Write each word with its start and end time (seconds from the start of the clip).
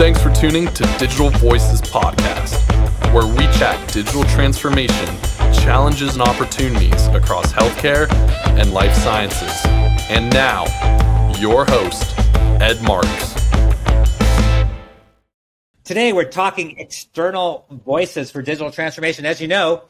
Thanks 0.00 0.22
for 0.22 0.30
tuning 0.30 0.66
to 0.68 0.82
Digital 0.98 1.28
Voices 1.28 1.82
Podcast, 1.82 2.56
where 3.12 3.26
we 3.26 3.44
chat 3.58 3.92
digital 3.92 4.24
transformation, 4.24 5.06
challenges, 5.52 6.14
and 6.14 6.22
opportunities 6.22 7.06
across 7.08 7.52
healthcare 7.52 8.10
and 8.58 8.72
life 8.72 8.94
sciences. 8.94 9.52
And 10.08 10.32
now, 10.32 10.64
your 11.38 11.66
host, 11.66 12.18
Ed 12.62 12.82
Marx. 12.82 13.34
Today, 15.84 16.14
we're 16.14 16.24
talking 16.24 16.78
external 16.78 17.66
voices 17.68 18.30
for 18.30 18.40
digital 18.40 18.70
transformation. 18.70 19.26
As 19.26 19.38
you 19.38 19.48
know, 19.48 19.82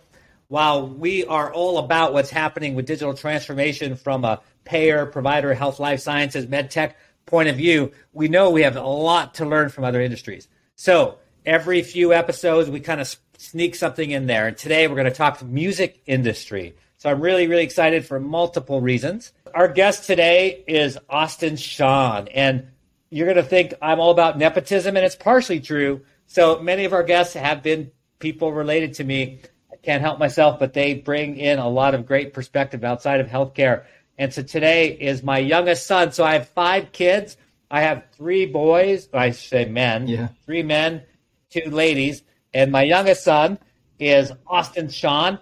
while 0.48 0.88
we 0.88 1.24
are 1.24 1.52
all 1.54 1.78
about 1.78 2.12
what's 2.12 2.30
happening 2.30 2.74
with 2.74 2.84
digital 2.84 3.14
transformation 3.14 3.94
from 3.94 4.24
a 4.24 4.40
payer, 4.64 5.06
provider, 5.06 5.54
health, 5.54 5.78
life 5.78 6.00
sciences, 6.00 6.48
med 6.48 6.72
tech 6.72 6.96
point 7.26 7.48
of 7.48 7.56
view, 7.56 7.92
we 8.12 8.28
know 8.28 8.50
we 8.50 8.62
have 8.62 8.76
a 8.76 8.82
lot 8.82 9.34
to 9.34 9.46
learn 9.46 9.68
from 9.68 9.84
other 9.84 10.00
industries. 10.00 10.48
So 10.76 11.18
every 11.46 11.82
few 11.82 12.12
episodes, 12.12 12.70
we 12.70 12.80
kind 12.80 13.00
of 13.00 13.16
sneak 13.38 13.74
something 13.74 14.10
in 14.10 14.26
there. 14.26 14.48
And 14.48 14.56
today 14.56 14.86
we're 14.88 14.96
going 14.96 15.06
to 15.06 15.10
talk 15.10 15.42
music 15.42 16.02
industry. 16.06 16.74
So 16.98 17.10
I'm 17.10 17.20
really, 17.20 17.46
really 17.46 17.64
excited 17.64 18.04
for 18.04 18.20
multiple 18.20 18.80
reasons. 18.80 19.32
Our 19.54 19.68
guest 19.68 20.06
today 20.06 20.64
is 20.66 20.98
Austin 21.08 21.56
Sean. 21.56 22.28
And 22.28 22.68
you're 23.08 23.26
going 23.26 23.36
to 23.36 23.42
think 23.42 23.74
I'm 23.80 23.98
all 23.98 24.10
about 24.10 24.38
nepotism, 24.38 24.96
and 24.96 25.04
it's 25.04 25.16
partially 25.16 25.60
true. 25.60 26.02
So 26.26 26.60
many 26.60 26.84
of 26.84 26.92
our 26.92 27.02
guests 27.02 27.34
have 27.34 27.62
been 27.62 27.90
people 28.18 28.52
related 28.52 28.94
to 28.94 29.04
me. 29.04 29.40
I 29.72 29.76
can't 29.76 30.02
help 30.02 30.18
myself, 30.18 30.58
but 30.58 30.74
they 30.74 30.94
bring 30.94 31.36
in 31.36 31.58
a 31.58 31.68
lot 31.68 31.94
of 31.94 32.06
great 32.06 32.34
perspective 32.34 32.84
outside 32.84 33.20
of 33.20 33.26
healthcare. 33.26 33.84
And 34.20 34.34
so 34.34 34.42
today 34.42 34.88
is 34.88 35.22
my 35.22 35.38
youngest 35.38 35.86
son. 35.86 36.12
So 36.12 36.24
I 36.24 36.34
have 36.34 36.50
five 36.50 36.92
kids. 36.92 37.38
I 37.70 37.80
have 37.80 38.04
three 38.12 38.44
boys. 38.44 39.08
I 39.14 39.30
say 39.30 39.64
men. 39.64 40.08
Yeah. 40.08 40.28
Three 40.44 40.62
men, 40.62 41.04
two 41.48 41.70
ladies, 41.70 42.22
and 42.52 42.70
my 42.70 42.82
youngest 42.82 43.24
son 43.24 43.58
is 43.98 44.30
Austin 44.46 44.90
Sean, 44.90 45.38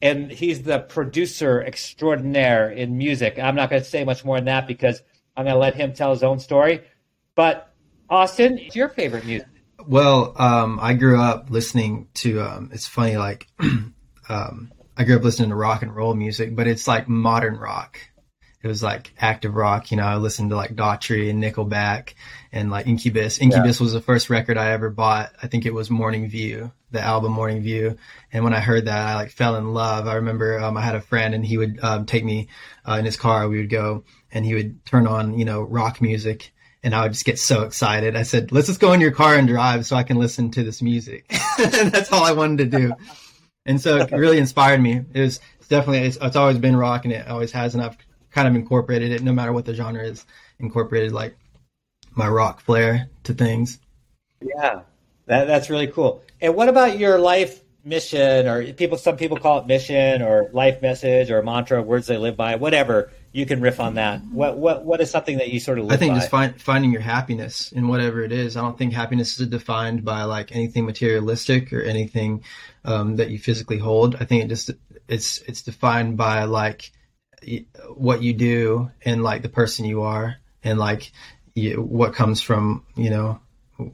and 0.00 0.30
he's 0.30 0.62
the 0.62 0.78
producer 0.78 1.60
extraordinaire 1.60 2.70
in 2.70 2.96
music. 2.96 3.36
I'm 3.36 3.56
not 3.56 3.68
going 3.68 3.82
to 3.82 3.88
say 3.88 4.04
much 4.04 4.24
more 4.24 4.36
than 4.36 4.44
that 4.44 4.68
because 4.68 5.02
I'm 5.36 5.46
going 5.46 5.54
to 5.54 5.58
let 5.58 5.74
him 5.74 5.92
tell 5.92 6.12
his 6.12 6.22
own 6.22 6.38
story. 6.38 6.82
But 7.34 7.74
Austin, 8.08 8.58
what's 8.58 8.76
your 8.76 8.90
favorite 8.90 9.26
music? 9.26 9.48
Well, 9.88 10.36
um, 10.36 10.78
I 10.80 10.94
grew 10.94 11.20
up 11.20 11.50
listening 11.50 12.06
to. 12.14 12.42
Um, 12.42 12.70
it's 12.72 12.86
funny, 12.86 13.16
like 13.16 13.48
um, 14.28 14.70
I 14.96 15.02
grew 15.02 15.16
up 15.16 15.24
listening 15.24 15.48
to 15.48 15.56
rock 15.56 15.82
and 15.82 15.96
roll 15.96 16.14
music, 16.14 16.54
but 16.54 16.68
it's 16.68 16.86
like 16.86 17.08
modern 17.08 17.56
rock 17.56 17.98
it 18.62 18.68
was 18.68 18.82
like 18.82 19.12
active 19.18 19.54
rock. 19.54 19.90
You 19.90 19.96
know, 19.96 20.04
I 20.04 20.16
listened 20.16 20.50
to 20.50 20.56
like 20.56 20.76
Daughtry 20.76 21.30
and 21.30 21.42
Nickelback 21.42 22.14
and 22.52 22.70
like 22.70 22.86
Incubus. 22.86 23.38
Incubus 23.38 23.80
yeah. 23.80 23.84
was 23.84 23.92
the 23.94 24.02
first 24.02 24.28
record 24.28 24.58
I 24.58 24.72
ever 24.72 24.90
bought. 24.90 25.32
I 25.42 25.46
think 25.46 25.64
it 25.64 25.72
was 25.72 25.90
Morning 25.90 26.28
View, 26.28 26.70
the 26.90 27.00
album 27.00 27.32
Morning 27.32 27.62
View. 27.62 27.96
And 28.32 28.44
when 28.44 28.52
I 28.52 28.60
heard 28.60 28.86
that, 28.86 29.06
I 29.06 29.14
like 29.14 29.30
fell 29.30 29.56
in 29.56 29.72
love. 29.72 30.06
I 30.06 30.16
remember 30.16 30.60
um, 30.60 30.76
I 30.76 30.82
had 30.82 30.94
a 30.94 31.00
friend 31.00 31.34
and 31.34 31.44
he 31.44 31.56
would 31.56 31.80
um, 31.82 32.04
take 32.04 32.24
me 32.24 32.48
uh, 32.86 32.96
in 32.98 33.06
his 33.06 33.16
car. 33.16 33.48
We 33.48 33.58
would 33.58 33.70
go 33.70 34.04
and 34.30 34.44
he 34.44 34.54
would 34.54 34.84
turn 34.84 35.06
on, 35.06 35.38
you 35.38 35.46
know, 35.46 35.62
rock 35.62 36.02
music. 36.02 36.52
And 36.82 36.94
I 36.94 37.02
would 37.02 37.12
just 37.12 37.26
get 37.26 37.38
so 37.38 37.62
excited. 37.62 38.16
I 38.16 38.22
said, 38.22 38.52
let's 38.52 38.66
just 38.66 38.80
go 38.80 38.92
in 38.92 39.00
your 39.00 39.10
car 39.10 39.34
and 39.34 39.48
drive 39.48 39.86
so 39.86 39.96
I 39.96 40.02
can 40.02 40.18
listen 40.18 40.50
to 40.52 40.62
this 40.62 40.80
music. 40.80 41.28
that's 41.58 42.12
all 42.12 42.24
I 42.24 42.32
wanted 42.32 42.70
to 42.70 42.78
do. 42.78 42.94
And 43.66 43.80
so 43.80 43.98
it 43.98 44.12
really 44.12 44.38
inspired 44.38 44.80
me. 44.80 45.02
It 45.12 45.20
was 45.20 45.40
definitely, 45.68 46.06
it's, 46.06 46.16
it's 46.20 46.36
always 46.36 46.56
been 46.56 46.76
rock 46.76 47.04
and 47.04 47.12
it 47.12 47.28
always 47.28 47.52
has. 47.52 47.74
And 47.74 47.84
I've 47.84 47.98
kind 48.30 48.48
of 48.48 48.54
incorporated 48.54 49.12
it, 49.12 49.22
no 49.22 49.32
matter 49.32 49.52
what 49.52 49.64
the 49.64 49.74
genre 49.74 50.02
is, 50.02 50.24
incorporated 50.58 51.12
like 51.12 51.36
my 52.14 52.28
rock 52.28 52.60
flair 52.60 53.08
to 53.24 53.34
things. 53.34 53.78
Yeah, 54.40 54.82
that, 55.26 55.46
that's 55.46 55.70
really 55.70 55.86
cool. 55.86 56.22
And 56.40 56.54
what 56.54 56.68
about 56.68 56.98
your 56.98 57.18
life 57.18 57.60
mission, 57.84 58.46
or 58.46 58.72
people? 58.72 58.98
Some 58.98 59.16
people 59.16 59.36
call 59.36 59.58
it 59.60 59.66
mission, 59.66 60.22
or 60.22 60.48
life 60.52 60.82
message, 60.82 61.30
or 61.30 61.42
mantra, 61.42 61.82
words 61.82 62.06
they 62.06 62.16
live 62.16 62.36
by, 62.36 62.56
whatever. 62.56 63.10
You 63.32 63.46
can 63.46 63.60
riff 63.60 63.78
on 63.78 63.94
that. 63.94 64.22
What 64.32 64.58
what 64.58 64.84
what 64.84 65.00
is 65.00 65.10
something 65.10 65.38
that 65.38 65.50
you 65.50 65.60
sort 65.60 65.78
of? 65.78 65.84
Live? 65.84 65.94
I 65.94 65.96
think 65.98 66.14
by? 66.14 66.18
just 66.18 66.30
find, 66.30 66.60
finding 66.60 66.90
your 66.90 67.00
happiness 67.00 67.70
in 67.70 67.86
whatever 67.86 68.24
it 68.24 68.32
is. 68.32 68.56
I 68.56 68.60
don't 68.60 68.76
think 68.76 68.92
happiness 68.92 69.38
is 69.38 69.46
defined 69.46 70.04
by 70.04 70.24
like 70.24 70.54
anything 70.54 70.84
materialistic 70.84 71.72
or 71.72 71.82
anything 71.82 72.42
um, 72.84 73.16
that 73.16 73.30
you 73.30 73.38
physically 73.38 73.78
hold. 73.78 74.16
I 74.16 74.24
think 74.24 74.44
it 74.44 74.48
just 74.48 74.72
it's 75.06 75.38
it's 75.42 75.62
defined 75.62 76.16
by 76.16 76.44
like 76.44 76.90
what 77.94 78.22
you 78.22 78.32
do 78.32 78.90
and 79.04 79.22
like 79.22 79.42
the 79.42 79.48
person 79.48 79.84
you 79.84 80.02
are 80.02 80.36
and 80.62 80.78
like 80.78 81.12
you, 81.54 81.80
what 81.80 82.14
comes 82.14 82.42
from 82.42 82.84
you 82.96 83.10
know 83.10 83.40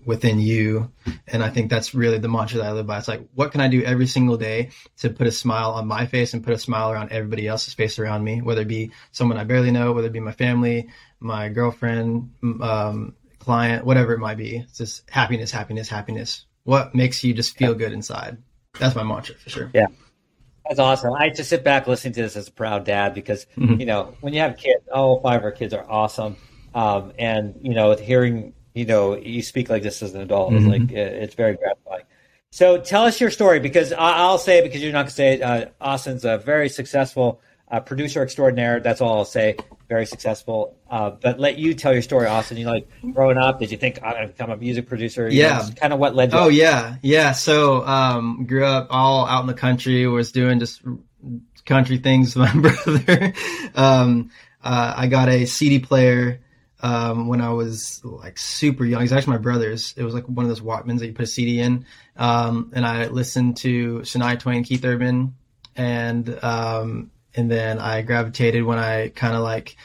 within 0.04 0.38
you. 0.38 0.90
And 1.28 1.42
i 1.42 1.50
think 1.50 1.70
that's 1.70 1.94
really 1.94 2.18
the 2.18 2.28
mantra 2.28 2.58
that 2.58 2.66
i 2.66 2.72
live 2.72 2.86
by. 2.86 2.98
It's 2.98 3.08
like 3.08 3.28
what 3.34 3.52
can 3.52 3.60
i 3.60 3.68
do 3.68 3.82
every 3.82 4.06
single 4.06 4.36
day 4.36 4.70
to 4.98 5.10
put 5.10 5.26
a 5.26 5.32
smile 5.32 5.72
on 5.72 5.86
my 5.86 6.06
face 6.06 6.34
and 6.34 6.44
put 6.44 6.54
a 6.54 6.58
smile 6.58 6.90
around 6.90 7.12
everybody 7.12 7.46
else's 7.46 7.74
face 7.74 7.98
around 7.98 8.24
me? 8.24 8.42
Whether 8.42 8.62
it 8.62 8.68
be 8.68 8.90
someone 9.12 9.38
i 9.38 9.44
barely 9.44 9.70
know 9.70 9.92
whether 9.92 10.08
it 10.08 10.12
be 10.12 10.20
my 10.20 10.32
family 10.32 10.88
my 11.20 11.48
girlfriend 11.48 12.30
um, 12.60 13.14
client 13.38 13.84
whatever 13.84 14.12
it 14.12 14.18
might 14.18 14.36
be. 14.36 14.58
It's 14.58 14.78
just 14.78 15.08
happiness 15.08 15.50
happiness 15.50 15.88
happiness. 15.88 16.44
What 16.64 16.94
makes 16.94 17.22
you 17.22 17.32
just 17.32 17.56
feel 17.56 17.74
good 17.74 17.92
inside? 17.92 18.38
That's 18.78 18.96
my 18.96 19.04
mantra 19.04 19.36
for 19.36 19.50
sure. 19.50 19.70
Yeah 19.72 19.86
that's 20.68 20.80
awesome. 20.80 21.12
I 21.12 21.30
just 21.30 21.50
sit 21.50 21.64
back 21.64 21.86
listening 21.86 22.14
to 22.14 22.22
this 22.22 22.36
as 22.36 22.48
a 22.48 22.52
proud 22.52 22.84
dad 22.84 23.14
because 23.14 23.46
mm-hmm. 23.56 23.80
you 23.80 23.86
know 23.86 24.14
when 24.20 24.34
you 24.34 24.40
have 24.40 24.56
kids, 24.56 24.84
all 24.92 25.20
five 25.20 25.38
of 25.38 25.44
our 25.44 25.52
kids 25.52 25.74
are 25.74 25.88
awesome, 25.88 26.36
um, 26.74 27.12
and 27.18 27.58
you 27.62 27.74
know 27.74 27.90
with 27.90 28.00
hearing 28.00 28.54
you 28.74 28.84
know 28.84 29.16
you 29.16 29.42
speak 29.42 29.68
like 29.68 29.82
this 29.82 30.02
as 30.02 30.14
an 30.14 30.20
adult 30.20 30.52
mm-hmm. 30.52 30.72
is 30.72 30.80
like 30.80 30.92
it's 30.92 31.34
very 31.34 31.56
gratifying. 31.56 32.04
So 32.50 32.80
tell 32.80 33.04
us 33.04 33.20
your 33.20 33.30
story 33.30 33.60
because 33.60 33.92
I'll 33.92 34.38
say 34.38 34.58
it 34.58 34.62
because 34.62 34.82
you're 34.82 34.92
not 34.92 35.00
going 35.00 35.08
to 35.08 35.14
say 35.14 35.34
it. 35.34 35.42
Uh, 35.42 35.66
Austin's 35.80 36.24
a 36.24 36.38
very 36.38 36.68
successful 36.68 37.40
uh, 37.68 37.80
producer 37.80 38.22
extraordinaire. 38.22 38.80
That's 38.80 39.00
all 39.00 39.18
I'll 39.18 39.24
say. 39.24 39.56
Very 39.88 40.06
successful. 40.06 40.76
Uh, 40.90 41.10
but 41.10 41.38
let 41.38 41.58
you 41.58 41.74
tell 41.74 41.92
your 41.92 42.02
story, 42.02 42.26
Austin. 42.26 42.56
You 42.56 42.66
like 42.66 42.88
growing 43.12 43.38
up? 43.38 43.58
Did 43.58 43.70
you 43.70 43.78
think 43.78 44.00
I'm 44.02 44.12
going 44.12 44.22
to 44.22 44.32
become 44.32 44.50
a 44.50 44.56
music 44.56 44.88
producer? 44.88 45.28
You 45.28 45.40
yeah. 45.40 45.68
kind 45.76 45.92
of 45.92 45.98
what 45.98 46.14
led 46.14 46.32
you. 46.32 46.38
Oh 46.38 46.48
yeah, 46.48 46.96
yeah. 47.02 47.32
So 47.32 47.84
um, 47.86 48.46
grew 48.46 48.64
up 48.64 48.88
all 48.90 49.26
out 49.26 49.40
in 49.40 49.46
the 49.46 49.54
country. 49.54 50.06
Was 50.06 50.32
doing 50.32 50.58
just 50.58 50.82
country 51.64 51.98
things 51.98 52.36
with 52.36 52.54
my 52.54 52.60
brother. 52.84 53.32
um, 53.74 54.30
uh, 54.62 54.94
I 54.96 55.06
got 55.08 55.28
a 55.28 55.46
CD 55.46 55.78
player 55.78 56.40
um, 56.80 57.28
when 57.28 57.40
I 57.40 57.50
was 57.50 58.00
like 58.04 58.38
super 58.38 58.84
young. 58.84 59.02
He's 59.02 59.12
actually 59.12 59.32
my 59.32 59.38
brother's. 59.42 59.94
It 59.96 60.04
was 60.04 60.14
like 60.14 60.28
one 60.28 60.44
of 60.44 60.48
those 60.48 60.60
Walkmans 60.60 61.00
that 61.00 61.06
you 61.06 61.12
put 61.12 61.24
a 61.24 61.28
CD 61.28 61.60
in. 61.60 61.84
Um, 62.16 62.72
and 62.74 62.86
I 62.86 63.06
listened 63.06 63.58
to 63.58 64.00
Shania 64.00 64.38
Twain, 64.38 64.64
Keith 64.64 64.84
Urban, 64.84 65.34
and 65.74 66.42
um, 66.42 67.10
and 67.36 67.50
then 67.50 67.78
I 67.78 68.02
gravitated 68.02 68.64
when 68.64 68.78
I 68.78 69.08
kind 69.08 69.34
of 69.34 69.42
like 69.42 69.76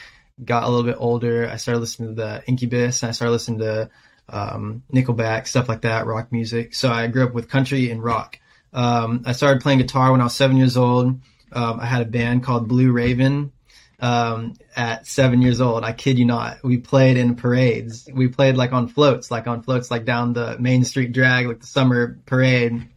got 0.44 0.64
a 0.64 0.70
little 0.70 0.86
bit 0.86 0.96
older. 0.98 1.48
I 1.48 1.58
started 1.58 1.82
listening 1.82 2.16
to 2.16 2.22
the 2.22 2.44
Incubus 2.48 3.04
and 3.04 3.10
I 3.10 3.12
started 3.12 3.32
listening 3.32 3.60
to 3.60 3.90
um, 4.30 4.84
Nickelback, 4.92 5.48
stuff 5.48 5.70
like 5.70 5.82
that, 5.82 6.06
rock 6.06 6.32
music. 6.32 6.74
So 6.74 6.92
I 6.92 7.08
grew 7.08 7.26
up 7.26 7.34
with 7.34 7.50
country 7.50 7.92
and 7.92 8.04
rock. 8.04 8.40
Um, 8.74 9.24
I 9.26 9.34
started 9.34 9.62
playing 9.62 9.80
guitar 9.80 10.12
when 10.12 10.22
I 10.22 10.26
was 10.26 10.36
seven 10.36 10.58
years 10.58 10.78
old. 10.78 11.20
Um, 11.52 11.80
I 11.80 11.86
had 11.86 12.02
a 12.02 12.06
band 12.06 12.44
called 12.44 12.70
Blue 12.70 12.92
Raven 12.92 13.52
um, 14.00 14.54
at 14.76 15.06
seven 15.06 15.42
years 15.42 15.60
old. 15.60 15.84
I 15.84 15.92
kid 15.92 16.18
you 16.18 16.26
not. 16.26 16.64
We 16.64 16.78
played 16.78 17.18
in 17.18 17.36
parades. 17.36 18.10
We 18.12 18.30
played 18.30 18.56
like 18.56 18.72
on 18.72 18.88
floats, 18.88 19.30
like 19.30 19.48
on 19.48 19.62
floats, 19.62 19.92
like 19.92 20.06
down 20.06 20.34
the 20.34 20.58
Main 20.58 20.86
Street 20.86 21.12
Drag, 21.12 21.48
like 21.48 21.60
the 21.60 21.68
summer 21.68 22.18
parade. 22.26 22.88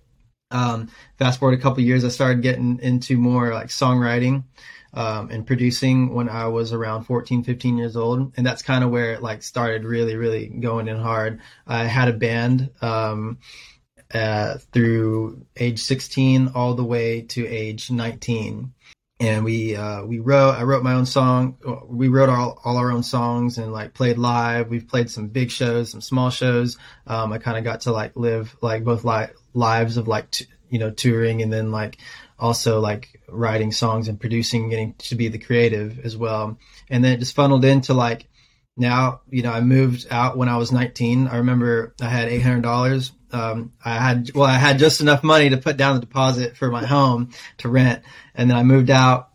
Um, 0.50 0.90
fast 1.18 1.40
forward 1.40 1.58
a 1.58 1.62
couple 1.62 1.82
years, 1.82 2.04
I 2.04 2.08
started 2.08 2.42
getting 2.42 2.78
into 2.80 3.16
more 3.16 3.52
like 3.52 3.68
songwriting 3.68 4.44
um, 4.92 5.30
and 5.30 5.46
producing 5.46 6.14
when 6.14 6.28
I 6.28 6.48
was 6.48 6.72
around 6.72 7.04
14, 7.04 7.42
15 7.42 7.76
years 7.76 7.96
old. 7.96 8.32
And 8.36 8.46
that's 8.46 8.62
kind 8.62 8.84
of 8.84 8.90
where 8.90 9.12
it 9.12 9.22
like 9.22 9.42
started 9.42 9.84
really, 9.84 10.16
really 10.16 10.46
going 10.48 10.88
in 10.88 10.98
hard. 10.98 11.40
I 11.66 11.84
had 11.84 12.08
a 12.08 12.12
band 12.12 12.70
um, 12.80 13.38
uh, 14.12 14.58
through 14.72 15.46
age 15.56 15.80
16 15.80 16.52
all 16.54 16.74
the 16.74 16.84
way 16.84 17.22
to 17.22 17.46
age 17.46 17.90
19 17.90 18.73
and 19.20 19.44
we 19.44 19.76
uh, 19.76 20.04
we 20.04 20.18
wrote 20.18 20.54
I 20.54 20.64
wrote 20.64 20.82
my 20.82 20.94
own 20.94 21.06
song. 21.06 21.56
We 21.88 22.08
wrote 22.08 22.28
all, 22.28 22.60
all 22.64 22.76
our 22.76 22.90
own 22.90 23.02
songs 23.02 23.58
and 23.58 23.72
like 23.72 23.94
played 23.94 24.18
live. 24.18 24.68
We've 24.68 24.86
played 24.86 25.10
some 25.10 25.28
big 25.28 25.50
shows 25.50 25.90
some 25.90 26.00
small 26.00 26.30
shows. 26.30 26.78
Um, 27.06 27.32
I 27.32 27.38
kind 27.38 27.56
of 27.56 27.64
got 27.64 27.82
to 27.82 27.92
like 27.92 28.16
live 28.16 28.56
like 28.60 28.84
both 28.84 29.04
li- 29.04 29.32
lives 29.52 29.96
of 29.96 30.08
like 30.08 30.30
t- 30.30 30.46
you 30.68 30.78
know 30.78 30.90
touring 30.90 31.42
and 31.42 31.52
then 31.52 31.70
like 31.70 31.98
also 32.38 32.80
like 32.80 33.20
writing 33.28 33.70
songs 33.70 34.08
and 34.08 34.18
producing 34.18 34.68
getting 34.68 34.94
to 34.94 35.14
be 35.14 35.28
the 35.28 35.38
creative 35.38 36.00
as 36.00 36.16
well. 36.16 36.58
And 36.90 37.04
then 37.04 37.12
it 37.12 37.20
just 37.20 37.36
funneled 37.36 37.64
into 37.64 37.94
like 37.94 38.26
now 38.76 39.20
you 39.30 39.42
know 39.42 39.52
I 39.52 39.60
moved 39.60 40.08
out 40.10 40.36
when 40.36 40.48
I 40.48 40.56
was 40.56 40.72
19 40.72 41.28
I 41.28 41.36
remember 41.36 41.94
I 42.00 42.08
had 42.08 42.28
$800 42.28 43.12
um, 43.34 43.72
I 43.84 43.94
had 43.96 44.30
well, 44.34 44.48
I 44.48 44.54
had 44.54 44.78
just 44.78 45.00
enough 45.00 45.22
money 45.22 45.50
to 45.50 45.56
put 45.56 45.76
down 45.76 45.94
the 45.94 46.00
deposit 46.00 46.56
for 46.56 46.70
my 46.70 46.84
home 46.84 47.30
to 47.58 47.68
rent, 47.68 48.02
and 48.34 48.48
then 48.48 48.56
I 48.56 48.62
moved 48.62 48.90
out, 48.90 49.30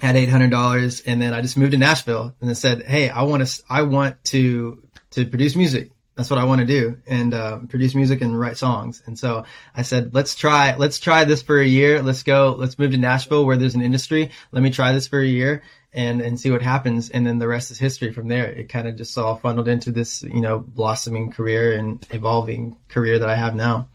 had 0.00 0.16
eight 0.16 0.30
hundred 0.30 0.50
dollars, 0.50 1.02
and 1.02 1.20
then 1.20 1.34
I 1.34 1.42
just 1.42 1.56
moved 1.56 1.72
to 1.72 1.78
Nashville, 1.78 2.34
and 2.40 2.48
then 2.48 2.54
said, 2.54 2.82
"Hey, 2.82 3.10
I 3.10 3.22
want 3.22 3.46
to, 3.46 3.62
I 3.68 3.82
want 3.82 4.22
to 4.26 4.82
to 5.12 5.26
produce 5.26 5.54
music." 5.54 5.90
That's 6.16 6.30
what 6.30 6.38
I 6.38 6.44
want 6.44 6.62
to 6.62 6.66
do 6.66 6.96
and 7.06 7.34
uh, 7.34 7.58
produce 7.68 7.94
music 7.94 8.22
and 8.22 8.40
write 8.40 8.56
songs. 8.56 9.02
And 9.04 9.18
so 9.18 9.44
I 9.74 9.82
said, 9.82 10.14
let's 10.14 10.34
try, 10.34 10.74
let's 10.76 10.98
try 10.98 11.24
this 11.24 11.42
for 11.42 11.60
a 11.60 11.66
year. 11.66 12.00
Let's 12.00 12.22
go, 12.22 12.56
let's 12.58 12.78
move 12.78 12.92
to 12.92 12.96
Nashville 12.96 13.44
where 13.44 13.58
there's 13.58 13.74
an 13.74 13.82
industry. 13.82 14.30
Let 14.50 14.62
me 14.62 14.70
try 14.70 14.92
this 14.92 15.08
for 15.08 15.20
a 15.20 15.26
year 15.26 15.62
and, 15.96 16.20
and 16.20 16.38
see 16.38 16.50
what 16.50 16.62
happens. 16.62 17.08
And 17.08 17.26
then 17.26 17.38
the 17.38 17.48
rest 17.48 17.70
is 17.70 17.78
history 17.78 18.12
from 18.12 18.28
there. 18.28 18.46
It 18.46 18.68
kind 18.68 18.86
of 18.86 18.96
just 18.96 19.16
all 19.16 19.36
funneled 19.36 19.66
into 19.66 19.90
this, 19.90 20.22
you 20.22 20.42
know, 20.42 20.58
blossoming 20.58 21.32
career 21.32 21.76
and 21.76 22.06
evolving 22.10 22.76
career 22.88 23.18
that 23.18 23.28
I 23.28 23.34
have 23.34 23.56
now. 23.56 23.88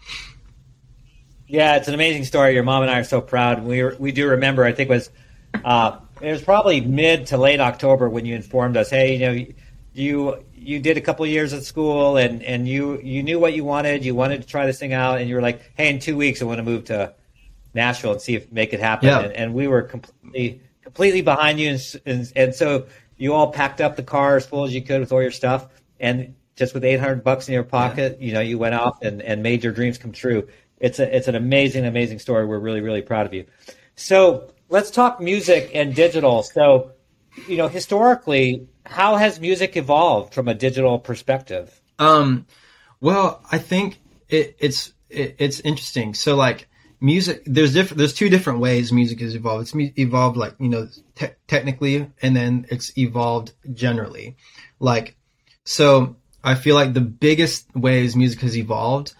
Yeah, 1.47 1.75
it's 1.75 1.87
an 1.87 1.93
amazing 1.93 2.25
story. 2.25 2.55
Your 2.55 2.63
mom 2.63 2.81
and 2.81 2.91
I 2.91 2.99
are 2.99 3.03
so 3.03 3.21
proud. 3.21 3.63
We 3.63 3.83
were, 3.83 3.95
we 3.99 4.11
do 4.11 4.29
remember. 4.29 4.63
I 4.63 4.71
think 4.71 4.89
it 4.89 4.93
was 4.93 5.09
uh, 5.63 5.99
it 6.19 6.31
was 6.31 6.41
probably 6.41 6.81
mid 6.81 7.27
to 7.27 7.37
late 7.37 7.59
October 7.59 8.09
when 8.09 8.25
you 8.25 8.35
informed 8.35 8.77
us, 8.77 8.89
hey, 8.89 9.15
you 9.15 9.19
know, 9.19 9.53
you 9.93 10.43
you 10.55 10.79
did 10.79 10.97
a 10.97 11.01
couple 11.01 11.25
years 11.27 11.53
at 11.53 11.63
school 11.63 12.17
and 12.17 12.41
and 12.41 12.67
you 12.67 12.99
you 13.01 13.21
knew 13.21 13.37
what 13.37 13.53
you 13.53 13.63
wanted. 13.65 14.05
You 14.05 14.15
wanted 14.15 14.41
to 14.41 14.47
try 14.47 14.65
this 14.65 14.79
thing 14.79 14.93
out, 14.93 15.19
and 15.19 15.29
you 15.29 15.35
were 15.35 15.41
like, 15.41 15.61
hey, 15.75 15.89
in 15.89 15.99
two 15.99 16.15
weeks 16.15 16.41
I 16.41 16.45
want 16.45 16.59
to 16.59 16.63
move 16.63 16.85
to 16.85 17.13
Nashville 17.73 18.13
and 18.13 18.21
see 18.21 18.35
if 18.35 18.51
make 18.51 18.73
it 18.73 18.79
happen. 18.79 19.09
Yeah. 19.09 19.19
And, 19.19 19.33
and 19.33 19.53
we 19.53 19.67
were 19.67 19.81
completely 19.81 20.61
completely 20.93 21.21
behind 21.21 21.59
you, 21.59 21.69
and, 21.69 22.01
and 22.05 22.33
and 22.35 22.55
so 22.55 22.87
you 23.17 23.33
all 23.33 23.51
packed 23.51 23.81
up 23.81 23.95
the 23.95 24.03
car 24.03 24.37
as 24.37 24.45
full 24.45 24.63
as 24.63 24.73
you 24.73 24.81
could 24.81 24.99
with 24.99 25.11
all 25.11 25.21
your 25.21 25.31
stuff, 25.31 25.67
and 25.99 26.35
just 26.55 26.73
with 26.73 26.83
800 26.83 27.23
bucks 27.23 27.47
in 27.47 27.53
your 27.53 27.63
pocket, 27.63 28.17
yeah. 28.19 28.27
you 28.27 28.33
know, 28.33 28.39
you 28.41 28.57
went 28.57 28.75
off 28.75 29.01
and, 29.01 29.21
and 29.21 29.41
made 29.41 29.63
your 29.63 29.73
dreams 29.73 29.97
come 29.97 30.11
true 30.11 30.47
it's 30.81 30.99
a 30.99 31.15
it's 31.15 31.27
an 31.27 31.35
amazing 31.35 31.85
amazing 31.85 32.19
story. 32.19 32.45
We're 32.45 32.59
really 32.59 32.81
really 32.81 33.01
proud 33.01 33.25
of 33.25 33.33
you. 33.33 33.45
So 33.95 34.51
let's 34.67 34.91
talk 34.91 35.21
music 35.21 35.71
and 35.73 35.95
digital. 35.95 36.43
So 36.43 36.91
you 37.47 37.57
know 37.57 37.67
historically, 37.67 38.67
how 38.85 39.15
has 39.15 39.39
music 39.39 39.77
evolved 39.77 40.33
from 40.33 40.47
a 40.47 40.53
digital 40.53 40.99
perspective? 40.99 41.79
Um, 41.99 42.47
well, 42.99 43.45
I 43.51 43.59
think 43.59 43.99
it, 44.27 44.57
it's 44.59 44.91
it, 45.09 45.35
it's 45.39 45.59
interesting. 45.61 46.15
So 46.15 46.35
like 46.35 46.67
music, 47.01 47.43
there's 47.45 47.73
different. 47.73 47.97
There's 47.97 48.13
two 48.13 48.29
different 48.29 48.59
ways 48.59 48.91
music 48.93 49.19
has 49.19 49.35
evolved. 49.35 49.63
It's 49.63 49.75
mu- 49.75 49.91
evolved 49.97 50.37
like 50.37 50.55
you 50.59 50.69
know 50.69 50.87
te- 51.15 51.35
technically, 51.47 52.09
and 52.21 52.35
then 52.35 52.67
it's 52.69 52.97
evolved 52.97 53.51
generally. 53.73 54.37
Like 54.79 55.15
so, 55.65 56.15
I 56.43 56.55
feel 56.55 56.75
like 56.75 56.93
the 56.93 57.01
biggest 57.01 57.75
ways 57.75 58.15
music 58.15 58.41
has 58.41 58.55
evolved 58.55 59.13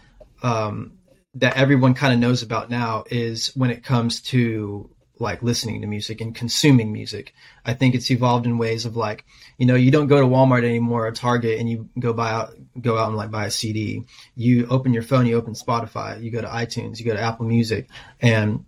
um, 0.44 0.94
that 1.36 1.58
everyone 1.58 1.94
kind 1.94 2.14
of 2.14 2.20
knows 2.20 2.44
about 2.44 2.70
now 2.70 3.04
is 3.10 3.48
when 3.56 3.72
it 3.72 3.84
comes 3.84 4.22
to 4.22 4.90
like 5.22 5.44
listening 5.44 5.82
to 5.82 5.88
music 5.88 6.20
and 6.20 6.36
consuming 6.36 6.92
music. 6.92 7.34
I 7.64 7.74
think 7.74 7.96
it's 7.96 8.10
evolved 8.12 8.46
in 8.46 8.58
ways 8.58 8.86
of 8.86 8.96
like, 8.96 9.24
you 9.58 9.66
know, 9.66 9.76
you 9.76 9.92
don't 9.92 10.08
go 10.08 10.20
to 10.20 10.28
Walmart 10.28 10.64
anymore 10.64 11.08
or 11.08 11.12
Target 11.12 11.60
and 11.60 11.70
you 11.70 11.90
go 11.98 12.12
buy 12.14 12.32
out, 12.32 12.54
go 12.80 12.98
out 12.98 13.10
and 13.10 13.18
like 13.18 13.32
buy 13.32 13.46
a 13.46 13.52
CD. 13.52 14.04
You 14.36 14.68
open 14.68 14.94
your 14.94 15.04
phone, 15.04 15.26
you 15.26 15.38
open 15.38 15.54
Spotify, 15.54 16.22
you 16.22 16.32
go 16.32 16.42
to 16.42 16.48
iTunes, 16.48 17.00
you 17.00 17.06
go 17.06 17.14
to 17.14 17.22
Apple 17.22 17.46
Music 17.46 17.88
and 18.20 18.66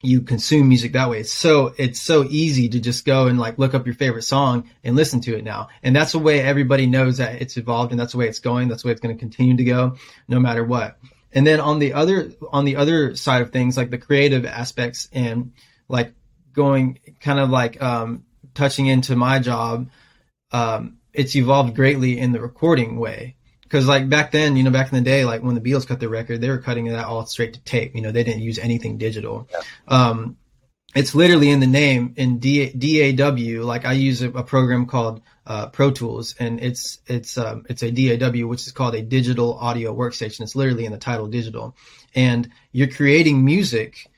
you 0.00 0.22
consume 0.22 0.68
music 0.68 0.92
that 0.92 1.10
way. 1.10 1.20
It's 1.20 1.32
so, 1.32 1.74
it's 1.76 2.00
so 2.00 2.24
easy 2.24 2.68
to 2.68 2.78
just 2.78 3.04
go 3.04 3.26
and 3.26 3.38
like 3.38 3.58
look 3.58 3.74
up 3.74 3.84
your 3.84 3.96
favorite 3.96 4.22
song 4.22 4.70
and 4.84 4.94
listen 4.94 5.20
to 5.22 5.36
it 5.36 5.42
now. 5.42 5.68
And 5.82 5.94
that's 5.94 6.12
the 6.12 6.20
way 6.20 6.40
everybody 6.40 6.86
knows 6.86 7.18
that 7.18 7.42
it's 7.42 7.56
evolved 7.56 7.90
and 7.90 8.00
that's 8.00 8.12
the 8.12 8.18
way 8.18 8.28
it's 8.28 8.38
going. 8.38 8.68
That's 8.68 8.82
the 8.82 8.88
way 8.88 8.92
it's 8.92 9.00
going 9.00 9.16
to 9.16 9.20
continue 9.20 9.56
to 9.56 9.64
go 9.64 9.96
no 10.28 10.38
matter 10.38 10.64
what. 10.64 10.98
And 11.32 11.46
then 11.46 11.60
on 11.60 11.78
the 11.78 11.92
other 11.92 12.32
on 12.50 12.64
the 12.64 12.76
other 12.76 13.14
side 13.14 13.42
of 13.42 13.52
things, 13.52 13.76
like 13.76 13.90
the 13.90 13.98
creative 13.98 14.46
aspects 14.46 15.08
and 15.12 15.52
like 15.88 16.14
going 16.52 16.98
kind 17.20 17.38
of 17.38 17.50
like 17.50 17.80
um, 17.82 18.24
touching 18.54 18.86
into 18.86 19.16
my 19.16 19.38
job, 19.38 19.88
um, 20.52 20.98
it's 21.12 21.34
evolved 21.36 21.74
greatly 21.74 22.18
in 22.18 22.32
the 22.32 22.40
recording 22.40 22.98
way. 22.98 23.36
Because 23.62 23.86
like 23.86 24.08
back 24.08 24.32
then, 24.32 24.56
you 24.56 24.62
know, 24.62 24.70
back 24.70 24.90
in 24.90 24.96
the 24.96 25.04
day, 25.04 25.24
like 25.24 25.42
when 25.42 25.54
the 25.54 25.60
Beatles 25.60 25.86
cut 25.86 26.00
their 26.00 26.08
record, 26.08 26.40
they 26.40 26.48
were 26.48 26.58
cutting 26.58 26.86
that 26.86 27.04
all 27.04 27.26
straight 27.26 27.54
to 27.54 27.60
tape. 27.60 27.94
You 27.94 28.00
know, 28.00 28.12
they 28.12 28.24
didn't 28.24 28.42
use 28.42 28.58
anything 28.58 28.96
digital. 28.96 29.48
Yeah. 29.50 29.60
Um, 29.88 30.38
it's 30.94 31.14
literally 31.14 31.50
in 31.50 31.60
the 31.60 31.66
name 31.66 32.14
in 32.16 32.38
D- 32.38 32.70
DAW. 32.70 33.62
Like 33.62 33.84
I 33.84 33.92
use 33.92 34.22
a, 34.22 34.30
a 34.30 34.42
program 34.42 34.86
called 34.86 35.20
uh, 35.46 35.68
Pro 35.68 35.90
Tools, 35.90 36.34
and 36.38 36.60
it's 36.60 36.98
it's 37.06 37.36
um, 37.36 37.66
it's 37.68 37.82
a 37.82 37.90
DAW, 37.90 38.46
which 38.46 38.66
is 38.66 38.72
called 38.72 38.94
a 38.94 39.02
digital 39.02 39.58
audio 39.58 39.94
workstation. 39.94 40.40
It's 40.40 40.56
literally 40.56 40.86
in 40.86 40.92
the 40.92 40.98
title, 40.98 41.26
digital, 41.26 41.76
and 42.14 42.50
you're 42.72 42.88
creating 42.88 43.44
music 43.44 44.08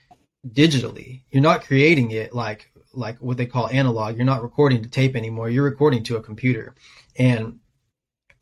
digitally. 0.47 1.23
You're 1.31 1.43
not 1.43 1.65
creating 1.65 2.11
it 2.11 2.35
like 2.35 2.71
like 2.93 3.19
what 3.19 3.37
they 3.37 3.47
call 3.47 3.69
analog. 3.69 4.17
You're 4.17 4.25
not 4.25 4.43
recording 4.43 4.83
to 4.83 4.89
tape 4.89 5.15
anymore. 5.15 5.49
You're 5.49 5.65
recording 5.65 6.03
to 6.05 6.17
a 6.17 6.23
computer, 6.23 6.75
and 7.17 7.61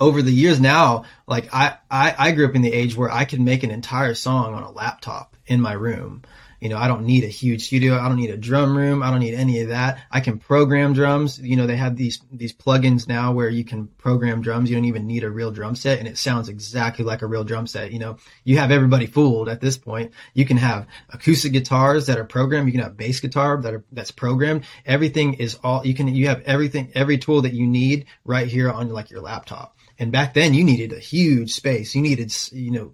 over 0.01 0.23
the 0.23 0.33
years 0.33 0.61
now, 0.61 1.05
like 1.27 1.53
I, 1.53 1.77
I, 1.91 2.15
I 2.19 2.33
grew 2.33 2.47
up 2.47 2.55
in 2.55 2.63
the 2.63 2.73
age 2.73 2.97
where 2.97 3.11
I 3.11 3.25
could 3.25 3.41
make 3.41 3.63
an 3.63 3.71
entire 3.71 4.15
song 4.15 4.55
on 4.55 4.63
a 4.63 4.71
laptop 4.71 5.37
in 5.47 5.61
my 5.61 5.73
room. 5.73 6.23
You 6.61 6.69
know, 6.69 6.77
I 6.77 6.89
don't 6.89 7.05
need 7.05 7.25
a 7.25 7.29
huge 7.29 7.67
studio. 7.67 7.99
I 7.99 8.09
don't 8.09 8.17
need 8.17 8.31
a 8.31 8.37
drum 8.37 8.77
room. 8.77 9.03
I 9.03 9.11
don't 9.11 9.21
need 9.21 9.35
any 9.35 9.61
of 9.61 9.69
that. 9.69 10.01
I 10.11 10.21
can 10.21 10.39
program 10.39 10.93
drums. 10.93 11.39
You 11.39 11.57
know, 11.57 11.67
they 11.67 11.77
have 11.77 11.97
these, 11.97 12.21
these 12.33 12.53
plugins 12.53 13.07
now 13.07 13.33
where 13.33 13.49
you 13.49 13.65
can 13.65 13.87
program 13.87 14.43
drums. 14.43 14.69
You 14.69 14.77
don't 14.77 14.87
even 14.87 15.07
need 15.07 15.23
a 15.23 15.31
real 15.31 15.53
drum 15.53 15.77
set 15.77 15.99
and 15.99 16.09
it 16.09 16.19
sounds 16.19 16.49
exactly 16.49 17.05
like 17.05 17.23
a 17.23 17.27
real 17.27 17.45
drum 17.45 17.67
set. 17.67 17.93
You 17.93 18.01
know, 18.01 18.17
you 18.45 18.59
have 18.59 18.71
everybody 18.71 19.07
fooled 19.07 19.49
at 19.49 19.61
this 19.61 19.79
point. 19.79 20.13
You 20.35 20.45
can 20.45 20.57
have 20.57 20.87
acoustic 21.11 21.53
guitars 21.53 22.07
that 22.07 22.19
are 22.19 22.25
programmed. 22.25 22.67
You 22.67 22.73
can 22.73 22.83
have 22.83 22.97
bass 22.97 23.21
guitar 23.21 23.61
that 23.63 23.75
are, 23.75 23.85
that's 23.93 24.11
programmed. 24.11 24.65
Everything 24.85 25.35
is 25.35 25.59
all, 25.63 25.87
you 25.87 25.95
can, 25.95 26.09
you 26.09 26.29
have 26.29 26.43
everything, 26.43 26.91
every 26.95 27.19
tool 27.19 27.43
that 27.43 27.53
you 27.53 27.67
need 27.67 28.07
right 28.25 28.49
here 28.49 28.71
on 28.71 28.89
like 28.89 29.11
your 29.11 29.21
laptop. 29.21 29.77
And 29.99 30.13
back 30.13 30.35
then 30.35 30.55
you 30.55 30.65
needed 30.65 30.93
a 30.93 30.99
huge 30.99 31.53
space. 31.53 31.95
You 31.95 32.03
needed, 32.03 32.33
you 32.53 32.71
know, 32.71 32.93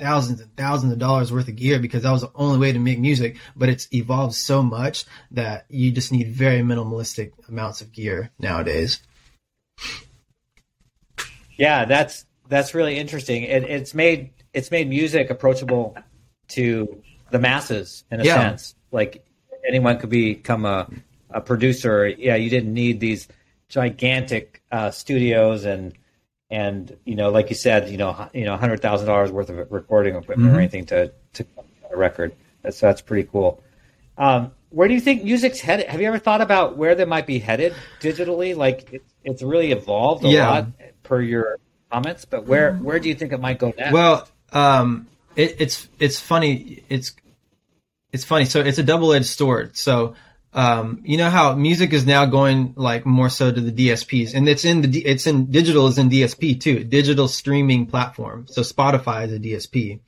thousands 0.00 0.40
and 0.40 0.54
thousands 0.56 0.92
of 0.92 0.98
dollars 0.98 1.32
worth 1.32 1.48
of 1.48 1.56
gear 1.56 1.78
because 1.78 2.02
that 2.02 2.10
was 2.10 2.22
the 2.22 2.30
only 2.34 2.58
way 2.58 2.72
to 2.72 2.78
make 2.78 2.98
music. 2.98 3.38
But 3.56 3.68
it's 3.68 3.88
evolved 3.92 4.34
so 4.34 4.62
much 4.62 5.04
that 5.32 5.66
you 5.68 5.92
just 5.92 6.12
need 6.12 6.28
very 6.28 6.60
minimalistic 6.60 7.32
amounts 7.48 7.80
of 7.80 7.92
gear 7.92 8.30
nowadays. 8.38 9.00
Yeah, 11.56 11.84
that's 11.84 12.24
that's 12.48 12.74
really 12.74 12.98
interesting. 12.98 13.42
It, 13.42 13.64
it's 13.64 13.94
made 13.94 14.30
it's 14.52 14.70
made 14.70 14.88
music 14.88 15.30
approachable 15.30 15.96
to 16.48 17.02
the 17.30 17.38
masses 17.38 18.04
in 18.10 18.20
a 18.20 18.24
yeah. 18.24 18.34
sense. 18.36 18.74
Like 18.90 19.24
anyone 19.66 19.98
could 19.98 20.10
become 20.10 20.64
a 20.64 20.88
a 21.30 21.40
producer. 21.40 22.06
Yeah, 22.06 22.36
you 22.36 22.50
didn't 22.50 22.72
need 22.72 23.00
these 23.00 23.28
gigantic 23.68 24.62
uh, 24.72 24.90
studios 24.90 25.64
and 25.64 25.92
and 26.50 26.96
you 27.04 27.14
know, 27.14 27.30
like 27.30 27.50
you 27.50 27.56
said, 27.56 27.88
you 27.90 27.96
know, 27.96 28.28
you 28.32 28.44
know, 28.44 28.56
hundred 28.56 28.80
thousand 28.80 29.06
dollars 29.06 29.30
worth 29.30 29.50
of 29.50 29.70
recording 29.70 30.16
equipment 30.16 30.48
mm-hmm. 30.48 30.56
or 30.56 30.60
anything 30.60 30.86
to 30.86 31.12
to 31.34 31.46
a 31.90 31.96
record. 31.96 32.34
That's 32.62 32.80
that's 32.80 33.00
pretty 33.02 33.28
cool. 33.30 33.62
Um, 34.16 34.52
where 34.70 34.88
do 34.88 34.94
you 34.94 35.00
think 35.00 35.24
music's 35.24 35.60
headed? 35.60 35.88
Have 35.88 36.00
you 36.00 36.08
ever 36.08 36.18
thought 36.18 36.40
about 36.40 36.76
where 36.76 36.94
they 36.94 37.04
might 37.04 37.26
be 37.26 37.38
headed 37.38 37.74
digitally? 38.00 38.56
Like 38.56 38.92
it, 38.92 39.02
it's 39.24 39.42
really 39.42 39.72
evolved 39.72 40.24
a 40.24 40.28
yeah. 40.28 40.50
lot 40.50 40.66
per 41.02 41.20
your 41.20 41.58
comments, 41.90 42.24
but 42.24 42.46
where 42.46 42.74
where 42.74 42.98
do 42.98 43.08
you 43.08 43.14
think 43.14 43.32
it 43.32 43.40
might 43.40 43.58
go 43.58 43.72
next? 43.76 43.92
Well, 43.92 44.28
um, 44.52 45.06
it, 45.36 45.56
it's 45.60 45.88
it's 45.98 46.20
funny. 46.20 46.82
It's 46.88 47.14
it's 48.12 48.24
funny. 48.24 48.44
So 48.44 48.60
it's 48.60 48.78
a 48.78 48.82
double 48.82 49.12
edged 49.12 49.26
sword. 49.26 49.76
So 49.76 50.14
um, 50.58 51.02
you 51.04 51.16
know 51.16 51.30
how 51.30 51.54
music 51.54 51.92
is 51.92 52.04
now 52.04 52.26
going 52.26 52.74
like 52.76 53.06
more 53.06 53.28
so 53.28 53.52
to 53.52 53.60
the 53.60 53.70
DSPs, 53.70 54.34
and 54.34 54.48
it's 54.48 54.64
in 54.64 54.80
the 54.80 55.06
it's 55.06 55.28
in 55.28 55.52
digital 55.52 55.86
is 55.86 55.98
in 55.98 56.10
DSP 56.10 56.60
too, 56.60 56.82
digital 56.82 57.28
streaming 57.28 57.86
platform. 57.86 58.48
So 58.48 58.62
Spotify 58.62 59.26
is 59.26 59.32
a 59.32 59.38
DSP. 59.38 60.00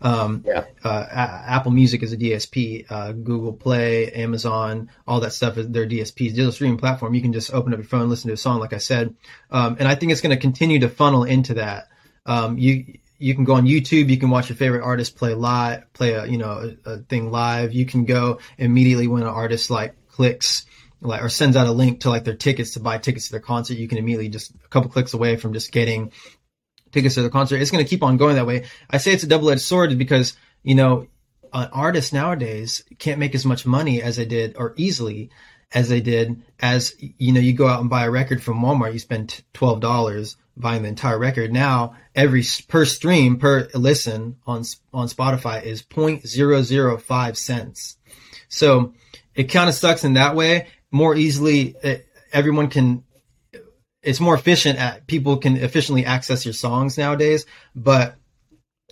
Um, 0.00 0.42
yeah. 0.46 0.64
Uh, 0.82 1.04
a- 1.10 1.50
Apple 1.50 1.72
Music 1.72 2.02
is 2.02 2.14
a 2.14 2.16
DSP. 2.16 2.86
Uh, 2.88 3.12
Google 3.12 3.52
Play, 3.52 4.10
Amazon, 4.12 4.88
all 5.06 5.20
that 5.20 5.34
stuff 5.34 5.58
is 5.58 5.68
their 5.68 5.86
DSPs. 5.86 6.30
Digital 6.30 6.52
streaming 6.52 6.78
platform. 6.78 7.12
You 7.12 7.20
can 7.20 7.34
just 7.34 7.52
open 7.52 7.74
up 7.74 7.78
your 7.78 7.86
phone, 7.86 8.08
listen 8.08 8.28
to 8.28 8.34
a 8.34 8.38
song, 8.38 8.58
like 8.58 8.72
I 8.72 8.78
said, 8.78 9.14
um, 9.50 9.76
and 9.78 9.86
I 9.86 9.96
think 9.96 10.12
it's 10.12 10.22
going 10.22 10.34
to 10.34 10.40
continue 10.40 10.78
to 10.78 10.88
funnel 10.88 11.24
into 11.24 11.54
that. 11.54 11.88
Um, 12.24 12.56
you 12.56 13.00
you 13.20 13.34
can 13.34 13.44
go 13.44 13.54
on 13.54 13.66
YouTube. 13.66 14.08
You 14.08 14.16
can 14.16 14.30
watch 14.30 14.48
your 14.48 14.56
favorite 14.56 14.82
artist 14.82 15.14
play 15.14 15.34
live, 15.34 15.92
play 15.92 16.14
a 16.14 16.26
you 16.26 16.38
know 16.38 16.74
a, 16.84 16.90
a 16.90 16.98
thing 16.98 17.30
live. 17.30 17.72
You 17.72 17.86
can 17.86 18.06
go 18.06 18.40
immediately 18.58 19.06
when 19.06 19.22
an 19.22 19.28
artist 19.28 19.70
like 19.70 19.94
clicks 20.08 20.64
like 21.02 21.22
or 21.22 21.28
sends 21.28 21.56
out 21.56 21.66
a 21.66 21.72
link 21.72 22.00
to 22.00 22.10
like 22.10 22.24
their 22.24 22.34
tickets 22.34 22.74
to 22.74 22.80
buy 22.80 22.98
tickets 22.98 23.26
to 23.26 23.32
their 23.32 23.40
concert. 23.40 23.78
You 23.78 23.88
can 23.88 23.98
immediately 23.98 24.28
just 24.28 24.52
a 24.52 24.68
couple 24.68 24.90
clicks 24.90 25.14
away 25.14 25.36
from 25.36 25.52
just 25.52 25.70
getting 25.70 26.12
tickets 26.92 27.14
to 27.14 27.22
the 27.22 27.30
concert. 27.30 27.60
It's 27.60 27.70
going 27.70 27.84
to 27.84 27.88
keep 27.88 28.02
on 28.02 28.16
going 28.16 28.36
that 28.36 28.46
way. 28.46 28.66
I 28.88 28.98
say 28.98 29.12
it's 29.12 29.22
a 29.22 29.28
double 29.28 29.50
edged 29.50 29.62
sword 29.62 29.96
because 29.98 30.34
you 30.62 30.74
know 30.74 31.06
an 31.52 31.68
artist 31.72 32.12
nowadays 32.12 32.84
can't 32.98 33.18
make 33.18 33.34
as 33.34 33.44
much 33.44 33.66
money 33.66 34.02
as 34.02 34.16
they 34.16 34.24
did 34.24 34.56
or 34.56 34.74
easily 34.76 35.30
as 35.72 35.88
they 35.88 36.00
did 36.00 36.42
as 36.58 36.94
you 36.98 37.32
know 37.32 37.40
you 37.40 37.52
go 37.52 37.68
out 37.68 37.80
and 37.80 37.90
buy 37.90 38.04
a 38.04 38.10
record 38.10 38.42
from 38.42 38.60
Walmart. 38.60 38.92
You 38.92 38.98
spend 38.98 39.42
twelve 39.52 39.80
dollars 39.80 40.36
buying 40.56 40.82
the 40.82 40.88
entire 40.88 41.18
record. 41.18 41.52
Now 41.52 41.96
every 42.14 42.44
per 42.68 42.84
stream 42.84 43.38
per 43.38 43.68
listen 43.74 44.36
on 44.46 44.64
on 44.92 45.08
Spotify 45.08 45.62
is 45.62 45.82
0.005 45.82 47.36
cents. 47.36 47.96
So 48.48 48.94
it 49.34 49.44
kind 49.44 49.68
of 49.68 49.74
sucks 49.74 50.04
in 50.04 50.14
that 50.14 50.34
way. 50.34 50.66
More 50.90 51.14
easily, 51.14 51.76
it, 51.82 52.06
everyone 52.32 52.68
can 52.68 53.04
it's 54.02 54.20
more 54.20 54.34
efficient 54.34 54.78
at 54.78 55.06
people 55.06 55.36
can 55.36 55.56
efficiently 55.56 56.04
access 56.04 56.44
your 56.44 56.54
songs 56.54 56.96
nowadays, 56.96 57.46
but 57.74 58.16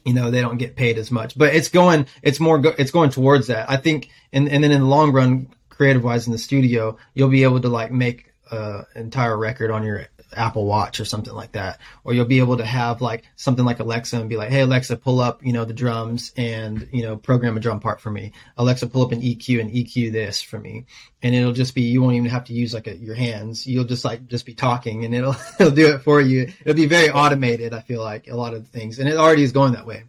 you 0.05 0.15
know 0.15 0.31
they 0.31 0.41
don't 0.41 0.59
get 0.59 0.77
paid 0.77 0.99
as 0.99 1.11
much. 1.11 1.37
But 1.37 1.55
it's 1.55 1.69
going, 1.69 2.07
it's 2.23 2.41
more, 2.41 2.59
go, 2.59 2.73
it's 2.79 2.91
going 2.91 3.11
towards 3.11 3.49
that. 3.49 3.71
I 3.71 3.77
think, 3.77 4.11
and 4.33 4.49
and 4.49 4.63
then 4.63 4.71
in 4.71 4.81
the 4.81 4.87
long 4.87 5.13
run, 5.13 5.49
creative 5.79 6.03
wise 6.03 6.27
in 6.27 6.33
the 6.33 6.39
studio, 6.39 6.99
you'll 7.15 7.29
be 7.29 7.45
able 7.45 7.61
to 7.61 7.69
like 7.69 7.93
make 7.93 8.35
uh, 8.51 8.83
entire 8.97 9.39
record 9.39 9.71
on 9.71 9.85
your 9.85 10.07
Apple 10.37 10.67
Watch 10.67 10.99
or 10.99 11.05
something 11.05 11.33
like 11.33 11.53
that. 11.53 11.79
Or 12.03 12.13
you'll 12.13 12.25
be 12.25 12.41
able 12.41 12.57
to 12.57 12.65
have 12.65 13.01
like 13.01 13.23
something 13.37 13.65
like 13.65 13.79
Alexa 13.79 14.19
and 14.19 14.29
be 14.29 14.37
like, 14.37 14.51
Hey, 14.51 14.63
Alexa, 14.63 14.97
pull 14.97 15.21
up, 15.21 15.45
you 15.45 15.53
know, 15.53 15.65
the 15.65 15.73
drums 15.73 16.33
and, 16.37 16.89
you 16.93 17.03
know, 17.03 17.17
program 17.17 17.57
a 17.57 17.61
drum 17.61 17.79
part 17.79 18.01
for 18.01 18.11
me. 18.11 18.33
Alexa, 18.57 18.89
pull 18.89 19.03
up 19.03 19.13
an 19.13 19.23
EQ 19.23 19.61
and 19.61 19.71
EQ 19.71 20.11
this 20.11 20.43
for 20.43 20.59
me. 20.59 20.87
And 21.23 21.33
it'll 21.33 21.53
just 21.53 21.77
be, 21.77 21.83
you 21.83 22.03
won't 22.03 22.17
even 22.17 22.29
have 22.29 22.45
to 22.47 22.53
use 22.53 22.75
like 22.75 22.89
a, 22.89 22.97
your 22.97 23.15
hands. 23.15 23.65
You'll 23.65 23.85
just 23.85 24.05
like, 24.05 24.27
just 24.27 24.47
be 24.47 24.55
talking 24.55 25.05
and 25.05 25.15
it'll, 25.15 25.37
it'll 25.61 25.73
do 25.73 25.95
it 25.95 26.01
for 26.01 26.21
you. 26.21 26.53
It'll 26.61 26.75
be 26.75 26.87
very 26.87 27.11
automated. 27.11 27.73
I 27.73 27.83
feel 27.83 28.03
like 28.03 28.27
a 28.27 28.35
lot 28.35 28.53
of 28.53 28.67
things 28.67 28.99
and 28.99 29.09
it 29.09 29.17
already 29.17 29.45
is 29.45 29.53
going 29.53 29.75
that 29.75 29.87
way. 29.87 30.03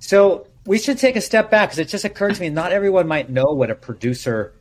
So 0.00 0.48
we 0.66 0.78
should 0.78 0.98
take 0.98 1.16
a 1.16 1.20
step 1.20 1.50
back 1.50 1.70
because 1.70 1.78
it 1.78 1.88
just 1.88 2.04
occurred 2.04 2.34
to 2.34 2.40
me 2.40 2.48
not 2.48 2.72
everyone 2.72 3.08
might 3.08 3.30
know 3.30 3.46
what 3.46 3.70
a 3.70 3.74
producer 3.74 4.54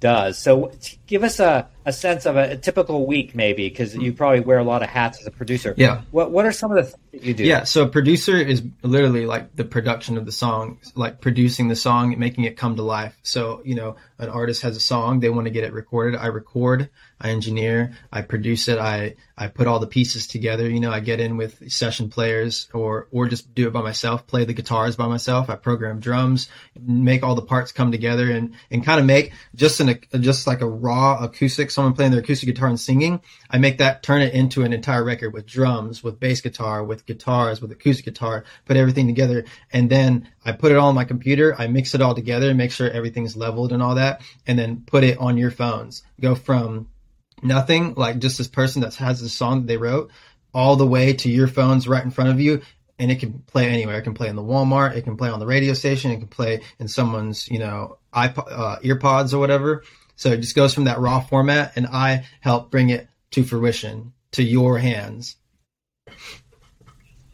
does. 0.00 0.38
So 0.38 0.72
give 1.06 1.22
us 1.22 1.38
a, 1.38 1.68
a 1.84 1.92
sense 1.92 2.26
of 2.26 2.36
a, 2.36 2.52
a 2.52 2.56
typical 2.56 3.06
week, 3.06 3.34
maybe, 3.34 3.68
because 3.68 3.94
you 3.94 4.12
probably 4.12 4.40
wear 4.40 4.58
a 4.58 4.64
lot 4.64 4.82
of 4.82 4.88
hats 4.88 5.20
as 5.20 5.26
a 5.26 5.30
producer. 5.30 5.74
Yeah. 5.76 6.02
What 6.10 6.32
What 6.32 6.46
are 6.46 6.52
some 6.52 6.72
of 6.72 6.76
the 6.78 6.84
things 6.84 7.04
that 7.12 7.22
you 7.22 7.34
do? 7.34 7.44
Yeah. 7.44 7.64
So 7.64 7.84
a 7.84 7.88
producer 7.88 8.36
is 8.36 8.62
literally 8.82 9.26
like 9.26 9.54
the 9.54 9.64
production 9.64 10.16
of 10.16 10.24
the 10.24 10.32
song, 10.32 10.78
like 10.94 11.20
producing 11.20 11.68
the 11.68 11.76
song, 11.76 12.18
making 12.18 12.44
it 12.44 12.56
come 12.56 12.76
to 12.76 12.82
life. 12.82 13.16
So 13.22 13.60
you 13.64 13.74
know, 13.74 13.96
an 14.18 14.30
artist 14.30 14.62
has 14.62 14.76
a 14.76 14.80
song, 14.80 15.20
they 15.20 15.30
want 15.30 15.46
to 15.46 15.50
get 15.50 15.64
it 15.64 15.72
recorded. 15.72 16.18
I 16.18 16.26
record, 16.26 16.88
I 17.20 17.30
engineer, 17.30 17.92
I 18.10 18.22
produce 18.22 18.68
it, 18.68 18.78
I 18.78 19.16
I 19.36 19.48
put 19.48 19.66
all 19.66 19.78
the 19.78 19.86
pieces 19.86 20.26
together. 20.26 20.68
You 20.68 20.80
know, 20.80 20.90
I 20.90 21.00
get 21.00 21.20
in 21.20 21.36
with 21.36 21.70
session 21.70 22.08
players 22.08 22.68
or 22.72 23.08
or 23.10 23.28
just 23.28 23.54
do 23.54 23.66
it 23.66 23.72
by 23.72 23.82
myself, 23.82 24.26
play 24.26 24.44
the 24.44 24.54
guitars 24.54 24.96
by 24.96 25.06
myself. 25.06 25.50
I 25.50 25.56
program 25.56 26.00
drums, 26.00 26.48
make 26.80 27.22
all 27.22 27.34
the 27.34 27.42
parts 27.42 27.72
come 27.72 27.92
together, 27.92 28.30
and 28.30 28.54
and 28.70 28.84
kind 28.84 28.98
of 28.98 29.04
make 29.04 29.32
just 29.54 29.80
an 29.80 29.98
just 30.20 30.46
like 30.46 30.62
a 30.62 30.68
raw 30.68 31.22
acoustic, 31.22 31.70
someone 31.70 31.92
playing 31.92 32.10
their 32.10 32.20
acoustic 32.20 32.48
guitar 32.48 32.68
and 32.68 32.80
singing. 32.80 33.20
I 33.50 33.58
make 33.58 33.78
that 33.78 34.02
turn 34.02 34.22
it 34.22 34.32
into 34.32 34.62
an 34.62 34.72
entire 34.72 35.04
record 35.04 35.34
with 35.34 35.46
drums, 35.46 36.02
with 36.02 36.20
bass 36.20 36.40
guitar, 36.40 36.82
with 36.82 37.04
guitars, 37.04 37.60
with 37.60 37.70
acoustic 37.70 38.06
guitar, 38.06 38.44
put 38.64 38.78
everything 38.78 39.06
together, 39.06 39.44
and 39.72 39.90
then 39.90 40.28
I 40.44 40.52
put 40.52 40.72
it 40.72 40.78
all 40.78 40.88
on 40.88 40.94
my 40.94 41.04
computer. 41.04 41.54
I 41.58 41.66
mix 41.66 41.94
it 41.94 42.00
all 42.00 42.14
together, 42.14 42.54
make 42.54 42.72
sure 42.72 42.90
everything's 42.90 43.36
leveled 43.36 43.72
and 43.72 43.82
all 43.82 43.96
that, 43.96 44.22
and 44.46 44.58
then 44.58 44.84
put 44.86 45.04
it 45.04 45.18
on 45.18 45.36
your 45.36 45.50
phones. 45.50 46.02
Go 46.18 46.34
from 46.34 46.88
nothing, 47.42 47.94
like 47.94 48.18
just 48.18 48.38
this 48.38 48.48
person 48.48 48.82
that 48.82 48.94
has 48.96 49.20
the 49.20 49.28
song 49.28 49.60
that 49.60 49.66
they 49.66 49.76
wrote, 49.76 50.10
all 50.52 50.76
the 50.76 50.86
way 50.86 51.12
to 51.14 51.30
your 51.30 51.48
phones 51.48 51.88
right 51.88 52.04
in 52.04 52.10
front 52.10 52.30
of 52.30 52.40
you. 52.40 52.62
And 52.98 53.10
it 53.10 53.18
can 53.18 53.38
play 53.46 53.68
anywhere. 53.68 53.98
It 53.98 54.02
can 54.02 54.14
play 54.14 54.28
in 54.28 54.36
the 54.36 54.42
Walmart. 54.42 54.94
It 54.94 55.02
can 55.02 55.16
play 55.16 55.30
on 55.30 55.40
the 55.40 55.46
radio 55.46 55.72
station. 55.72 56.10
It 56.10 56.18
can 56.18 56.28
play 56.28 56.60
in 56.78 56.86
someone's, 56.86 57.48
you 57.48 57.58
know, 57.58 57.98
iPod, 58.12 58.46
uh, 58.50 58.78
earpods 58.80 59.32
or 59.32 59.38
whatever. 59.38 59.84
So 60.16 60.32
it 60.32 60.42
just 60.42 60.54
goes 60.54 60.74
from 60.74 60.84
that 60.84 60.98
raw 60.98 61.20
format 61.20 61.72
and 61.76 61.86
I 61.86 62.26
help 62.40 62.70
bring 62.70 62.90
it 62.90 63.08
to 63.30 63.42
fruition 63.42 64.12
to 64.32 64.42
your 64.42 64.78
hands. 64.78 65.36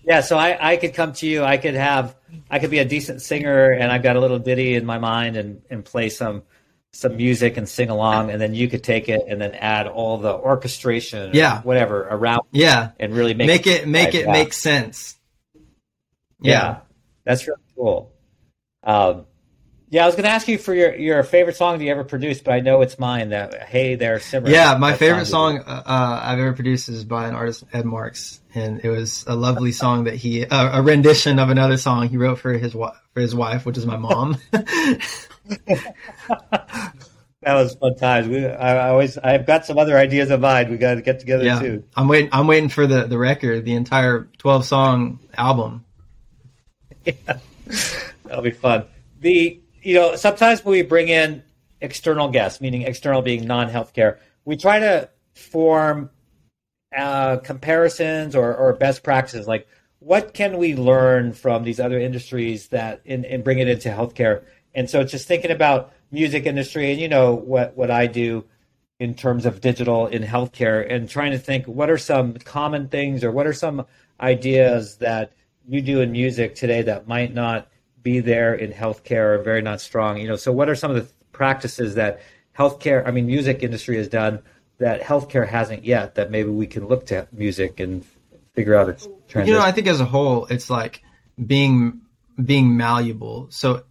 Yeah, 0.06 0.20
so 0.20 0.38
I, 0.38 0.72
I 0.72 0.76
could 0.76 0.94
come 0.94 1.12
to 1.14 1.26
you. 1.26 1.42
I 1.42 1.56
could 1.56 1.74
have, 1.74 2.14
I 2.48 2.60
could 2.60 2.70
be 2.70 2.78
a 2.78 2.84
decent 2.84 3.22
singer, 3.22 3.72
and 3.72 3.90
I've 3.90 4.04
got 4.04 4.14
a 4.14 4.20
little 4.20 4.38
ditty 4.38 4.76
in 4.76 4.86
my 4.86 4.98
mind, 4.98 5.36
and 5.36 5.62
and 5.68 5.84
play 5.84 6.10
some 6.10 6.44
some 6.96 7.16
music 7.16 7.56
and 7.56 7.68
sing 7.68 7.90
along, 7.90 8.30
and 8.30 8.40
then 8.40 8.54
you 8.54 8.68
could 8.68 8.82
take 8.82 9.08
it 9.08 9.22
and 9.28 9.40
then 9.40 9.52
add 9.54 9.86
all 9.86 10.18
the 10.18 10.32
orchestration, 10.32 11.30
yeah, 11.34 11.60
whatever 11.62 12.02
around, 12.02 12.42
yeah, 12.52 12.92
and 12.98 13.14
really 13.14 13.34
make 13.34 13.46
make 13.48 13.66
it, 13.66 13.86
make 13.86 14.14
it 14.14 14.26
make 14.26 14.52
sense. 14.52 15.16
Yeah. 16.40 16.52
yeah. 16.52 16.78
that's 17.24 17.46
really 17.46 17.60
cool. 17.76 18.12
Um, 18.82 19.26
yeah, 19.88 20.02
I 20.02 20.06
was 20.06 20.16
going 20.16 20.24
to 20.24 20.30
ask 20.30 20.48
you 20.48 20.58
for 20.58 20.74
your, 20.74 20.94
your 20.96 21.22
favorite 21.22 21.56
song 21.56 21.78
that 21.78 21.84
you 21.84 21.90
ever 21.92 22.02
produced, 22.02 22.42
but 22.42 22.52
I 22.52 22.60
know 22.60 22.80
it's 22.80 22.98
mine. 22.98 23.28
That 23.28 23.62
"Hey 23.62 23.94
There 23.94 24.18
Simmer." 24.18 24.50
Yeah, 24.50 24.76
my 24.78 24.94
favorite 24.94 25.26
song, 25.26 25.58
song 25.58 25.68
uh, 25.68 26.20
I've 26.22 26.38
ever 26.38 26.54
produced 26.54 26.88
is 26.88 27.04
by 27.04 27.28
an 27.28 27.34
artist, 27.34 27.62
Ed 27.72 27.84
Marx, 27.84 28.40
and 28.54 28.80
it 28.82 28.88
was 28.88 29.24
a 29.28 29.36
lovely 29.36 29.72
song 29.82 30.04
that 30.04 30.14
he 30.14 30.44
uh, 30.44 30.80
a 30.80 30.82
rendition 30.82 31.38
of 31.38 31.50
another 31.50 31.76
song 31.76 32.08
he 32.08 32.16
wrote 32.16 32.38
for 32.38 32.52
his 32.54 32.72
for 32.72 33.20
his 33.20 33.34
wife, 33.34 33.64
which 33.64 33.76
is 33.76 33.86
my 33.86 33.96
mom. 33.96 34.38
that 35.68 36.92
was 37.44 37.74
fun 37.74 37.96
times. 37.96 38.28
We, 38.28 38.46
I, 38.46 38.86
I, 38.86 38.88
always, 38.90 39.18
I've 39.18 39.46
got 39.46 39.66
some 39.66 39.78
other 39.78 39.96
ideas 39.96 40.30
of 40.30 40.40
mine. 40.40 40.70
We 40.70 40.76
got 40.76 40.94
to 40.94 41.02
get 41.02 41.20
together 41.20 41.44
yeah, 41.44 41.60
too. 41.60 41.84
I'm 41.96 42.08
waiting. 42.08 42.30
I'm 42.32 42.46
waiting 42.46 42.68
for 42.68 42.86
the 42.86 43.04
the 43.04 43.18
record, 43.18 43.64
the 43.64 43.74
entire 43.74 44.28
12 44.38 44.64
song 44.64 45.20
album. 45.36 45.84
Yeah, 47.04 47.38
that'll 48.24 48.42
be 48.42 48.50
fun. 48.50 48.84
The 49.20 49.60
you 49.80 49.94
know 49.94 50.16
sometimes 50.16 50.64
when 50.64 50.72
we 50.72 50.82
bring 50.82 51.06
in 51.06 51.44
external 51.80 52.28
guests, 52.30 52.60
meaning 52.60 52.82
external 52.82 53.22
being 53.22 53.46
non 53.46 53.70
healthcare, 53.70 54.18
we 54.44 54.56
try 54.56 54.80
to 54.80 55.08
form 55.34 56.10
uh, 56.96 57.36
comparisons 57.38 58.34
or, 58.34 58.54
or 58.54 58.72
best 58.72 59.02
practices. 59.02 59.46
Like, 59.46 59.68
what 59.98 60.34
can 60.34 60.58
we 60.58 60.74
learn 60.74 61.32
from 61.32 61.64
these 61.64 61.80
other 61.80 61.98
industries 61.98 62.68
that 62.68 63.02
and, 63.06 63.24
and 63.24 63.44
bring 63.44 63.58
it 63.58 63.68
into 63.68 63.88
healthcare? 63.88 64.44
And 64.76 64.88
so 64.88 65.02
just 65.02 65.26
thinking 65.26 65.50
about 65.50 65.92
music 66.12 66.46
industry 66.46 66.92
and 66.92 67.00
you 67.00 67.08
know 67.08 67.34
what 67.34 67.76
what 67.76 67.90
I 67.90 68.06
do 68.06 68.44
in 69.00 69.14
terms 69.14 69.44
of 69.44 69.60
digital 69.60 70.06
in 70.06 70.22
healthcare 70.22 70.86
and 70.88 71.08
trying 71.08 71.32
to 71.32 71.38
think 71.38 71.66
what 71.66 71.90
are 71.90 71.98
some 71.98 72.34
common 72.34 72.88
things 72.88 73.24
or 73.24 73.32
what 73.32 73.46
are 73.46 73.52
some 73.52 73.86
ideas 74.20 74.98
that 74.98 75.32
you 75.66 75.82
do 75.82 76.00
in 76.00 76.12
music 76.12 76.54
today 76.54 76.82
that 76.82 77.08
might 77.08 77.34
not 77.34 77.68
be 78.02 78.20
there 78.20 78.54
in 78.54 78.70
healthcare 78.70 79.36
or 79.36 79.42
very 79.42 79.60
not 79.60 79.80
strong 79.80 80.18
you 80.18 80.28
know? 80.28 80.36
So 80.36 80.52
what 80.52 80.68
are 80.68 80.76
some 80.76 80.92
of 80.92 80.96
the 80.96 81.12
practices 81.32 81.96
that 81.96 82.20
healthcare 82.56 83.06
i 83.06 83.10
mean 83.10 83.26
music 83.26 83.62
industry 83.62 83.96
has 83.96 84.08
done 84.08 84.40
that 84.78 85.02
healthcare 85.02 85.46
hasn't 85.46 85.84
yet 85.84 86.14
that 86.14 86.30
maybe 86.30 86.48
we 86.48 86.66
can 86.66 86.86
look 86.86 87.04
to 87.06 87.26
music 87.32 87.80
and 87.80 88.04
figure 88.54 88.74
out 88.74 88.88
its 88.88 89.06
transition 89.28 89.52
you 89.52 89.58
know 89.58 89.64
i 89.64 89.72
think 89.72 89.86
as 89.86 90.00
a 90.00 90.06
whole 90.06 90.46
it's 90.46 90.70
like 90.70 91.02
being 91.44 92.00
being 92.42 92.76
malleable. 92.76 93.48
So 93.50 93.82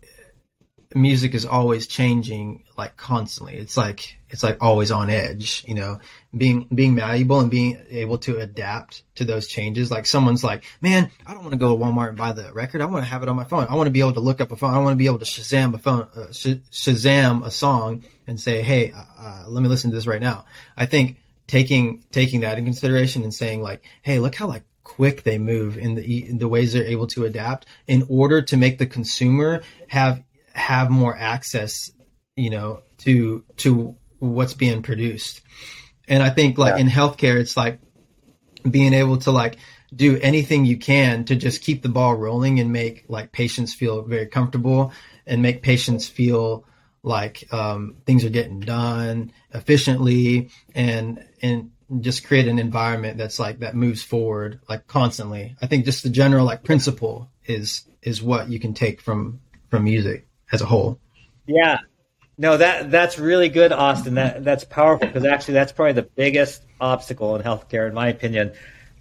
music 0.95 1.35
is 1.35 1.45
always 1.45 1.87
changing 1.87 2.63
like 2.77 2.95
constantly. 2.95 3.55
It's 3.55 3.75
like 3.75 4.17
it's 4.29 4.41
like 4.41 4.57
always 4.61 4.91
on 4.91 5.09
edge, 5.09 5.63
you 5.67 5.75
know, 5.75 5.99
being 6.35 6.67
being 6.73 6.95
malleable 6.95 7.41
and 7.41 7.51
being 7.51 7.77
able 7.89 8.17
to 8.19 8.37
adapt 8.37 9.03
to 9.15 9.25
those 9.25 9.47
changes. 9.47 9.91
Like 9.91 10.05
someone's 10.05 10.43
like, 10.43 10.63
"Man, 10.81 11.11
I 11.25 11.33
don't 11.33 11.41
want 11.41 11.51
to 11.51 11.59
go 11.59 11.77
to 11.77 11.83
Walmart 11.83 12.09
and 12.09 12.17
buy 12.17 12.31
the 12.31 12.51
record. 12.53 12.81
I 12.81 12.85
want 12.85 13.03
to 13.03 13.09
have 13.09 13.21
it 13.21 13.29
on 13.29 13.35
my 13.35 13.43
phone. 13.43 13.67
I 13.69 13.75
want 13.75 13.87
to 13.87 13.91
be 13.91 13.99
able 13.99 14.13
to 14.13 14.21
look 14.21 14.39
up 14.41 14.51
a 14.51 14.55
phone. 14.55 14.73
I 14.73 14.79
want 14.79 14.93
to 14.93 14.97
be 14.97 15.07
able 15.07 15.19
to 15.19 15.25
Shazam 15.25 15.73
a 15.73 15.77
phone, 15.77 16.07
uh, 16.15 16.27
Shazam 16.31 17.45
a 17.45 17.51
song 17.51 18.03
and 18.25 18.39
say, 18.39 18.61
"Hey, 18.61 18.91
uh, 18.91 19.03
uh, 19.19 19.43
let 19.47 19.61
me 19.61 19.69
listen 19.69 19.91
to 19.91 19.95
this 19.95 20.07
right 20.07 20.21
now." 20.21 20.45
I 20.77 20.85
think 20.85 21.17
taking 21.47 22.03
taking 22.11 22.39
that 22.41 22.57
in 22.57 22.63
consideration 22.63 23.23
and 23.23 23.33
saying 23.33 23.61
like, 23.61 23.83
"Hey, 24.01 24.19
look 24.19 24.35
how 24.35 24.47
like 24.47 24.63
quick 24.85 25.23
they 25.23 25.37
move 25.37 25.77
in 25.77 25.95
the 25.95 26.29
in 26.29 26.37
the 26.37 26.47
ways 26.47 26.71
they're 26.71 26.85
able 26.85 27.07
to 27.07 27.25
adapt 27.25 27.65
in 27.87 28.05
order 28.07 28.41
to 28.41 28.55
make 28.55 28.77
the 28.77 28.85
consumer 28.85 29.61
have 29.87 30.23
have 30.55 30.89
more 30.89 31.15
access, 31.15 31.91
you 32.35 32.49
know, 32.49 32.81
to 32.99 33.43
to 33.57 33.95
what's 34.19 34.53
being 34.53 34.81
produced. 34.81 35.41
And 36.07 36.23
I 36.23 36.29
think 36.29 36.57
like 36.57 36.75
yeah. 36.75 36.81
in 36.81 36.87
healthcare, 36.87 37.35
it's 37.35 37.57
like 37.57 37.79
being 38.69 38.93
able 38.93 39.17
to 39.17 39.31
like 39.31 39.57
do 39.93 40.17
anything 40.19 40.65
you 40.65 40.77
can 40.77 41.25
to 41.25 41.35
just 41.35 41.61
keep 41.61 41.81
the 41.81 41.89
ball 41.89 42.15
rolling 42.15 42.59
and 42.59 42.71
make 42.71 43.05
like 43.07 43.31
patients 43.31 43.73
feel 43.73 44.01
very 44.01 44.25
comfortable 44.25 44.91
and 45.25 45.41
make 45.41 45.61
patients 45.61 46.07
feel 46.07 46.65
like 47.03 47.47
um, 47.53 47.97
things 48.05 48.25
are 48.25 48.29
getting 48.29 48.59
done 48.59 49.31
efficiently 49.53 50.49
and 50.73 51.23
and 51.41 51.71
just 52.01 52.25
create 52.25 52.47
an 52.47 52.57
environment 52.57 53.17
that's 53.17 53.37
like 53.37 53.59
that 53.59 53.75
moves 53.75 54.01
forward 54.01 54.59
like 54.67 54.87
constantly. 54.87 55.55
I 55.61 55.67
think 55.67 55.85
just 55.85 56.03
the 56.03 56.09
general 56.09 56.45
like 56.45 56.63
principle 56.63 57.29
is 57.45 57.83
is 58.01 58.23
what 58.23 58.49
you 58.49 58.59
can 58.59 58.73
take 58.73 59.01
from 59.01 59.41
from 59.69 59.83
music 59.83 60.27
as 60.51 60.61
a 60.61 60.65
whole. 60.65 60.99
Yeah. 61.47 61.79
No, 62.37 62.57
that 62.57 62.91
that's 62.91 63.17
really 63.17 63.49
good, 63.49 63.71
Austin. 63.71 64.15
That 64.15 64.43
that's 64.43 64.65
powerful 64.65 65.07
because 65.07 65.25
actually 65.25 65.53
that's 65.53 65.71
probably 65.71 65.93
the 65.93 66.03
biggest 66.03 66.63
obstacle 66.81 67.35
in 67.35 67.41
healthcare, 67.41 67.87
in 67.87 67.93
my 67.93 68.09
opinion, 68.09 68.53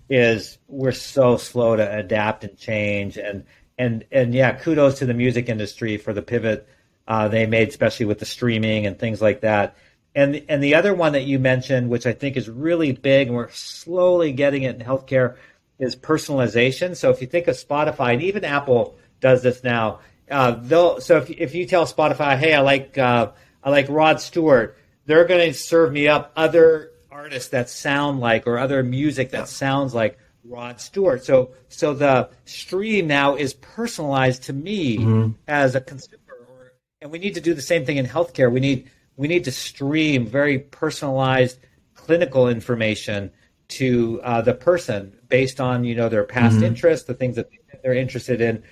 is 0.09 0.59
we're 0.69 0.93
so 0.93 1.37
slow 1.37 1.75
to 1.75 1.99
adapt 1.99 2.45
and 2.45 2.57
change. 2.57 3.17
And 3.17 3.45
and 3.77 4.05
and 4.13 4.33
yeah, 4.35 4.53
kudos 4.53 5.01
to 5.01 5.07
the 5.07 5.15
music 5.15 5.49
industry 5.49 5.97
for 5.97 6.13
the 6.13 6.23
pivot 6.23 6.69
uh, 7.07 7.29
they 7.29 7.47
made, 7.47 7.69
especially 7.69 8.07
with 8.07 8.19
the 8.19 8.25
streaming 8.25 8.87
and 8.87 8.99
things 8.99 9.21
like 9.21 9.41
that. 9.41 9.77
And 10.15 10.45
and 10.49 10.63
the 10.63 10.77
other 10.77 10.95
one 10.95 11.13
that 11.13 11.25
you 11.25 11.39
mentioned, 11.39 11.91
which 11.91 12.07
I 12.07 12.13
think 12.13 12.37
is 12.37 12.49
really 12.49 12.93
big, 12.93 13.29
and 13.29 13.37
we're 13.37 13.51
slowly 13.51 14.33
getting 14.33 14.63
it 14.63 14.77
in 14.77 14.87
healthcare, 14.87 15.37
is 15.79 15.97
personalization. 15.97 16.97
So 16.97 17.11
if 17.11 17.21
you 17.21 17.27
think 17.27 17.49
of 17.49 17.57
Spotify 17.57 18.13
and 18.13 18.23
even 18.23 18.45
Apple 18.45 18.97
does 19.21 19.43
this 19.43 19.65
now, 19.65 20.01
uh, 20.31 20.53
they'll 20.53 21.01
so 21.01 21.19
if 21.19 21.31
if 21.31 21.55
you 21.55 21.67
tell 21.67 21.87
Spotify, 21.87 22.37
hey, 22.39 22.55
I 22.55 22.61
like 22.61 22.97
uh, 22.99 23.33
I 23.63 23.71
like 23.71 23.87
Rod 23.89 24.21
Stewart, 24.21 24.77
they're 25.07 25.25
going 25.27 25.53
to 25.53 25.59
serve 25.59 25.93
me 25.93 26.09
up 26.09 26.33
other 26.37 26.91
artists 27.11 27.51
that 27.51 27.69
sound 27.71 28.21
like 28.21 28.47
or 28.47 28.59
other 28.59 28.83
music 28.83 29.31
that 29.31 29.49
sounds 29.49 29.95
like 29.95 30.19
Rod 30.45 30.81
Stewart. 30.81 31.25
So 31.25 31.53
so 31.69 31.95
the 31.95 32.31
stream 32.45 33.07
now 33.07 33.37
is 33.37 33.55
personalized 33.55 34.45
to 34.45 34.53
me 34.53 34.99
Mm-hmm. 34.99 35.33
as 35.49 35.75
a 35.75 35.81
consumer, 35.81 36.19
or, 36.49 36.73
and 37.01 37.11
we 37.11 37.19
need 37.19 37.35
to 37.35 37.41
do 37.41 37.55
the 37.55 37.63
same 37.63 37.85
thing 37.85 37.97
in 37.99 38.07
healthcare. 38.07 38.51
We 38.53 38.61
need 38.61 38.91
we 39.17 39.29
need 39.29 39.45
to 39.45 39.53
stream 39.53 40.27
very 40.27 40.59
personalized 40.59 41.59
clinical 41.95 42.49
information 42.49 43.31
to 43.67 44.21
uh, 44.23 44.43
the 44.43 44.53
person 44.55 45.17
based 45.29 45.61
on 45.61 45.85
you 45.85 45.95
know 45.95 46.09
their 46.09 46.25
past 46.25 46.61
interests, 46.63 47.07
the 47.07 47.15
things 47.15 47.37
that 47.37 47.49
they're 47.83 47.95
interested 47.95 48.41
in, 48.41 48.63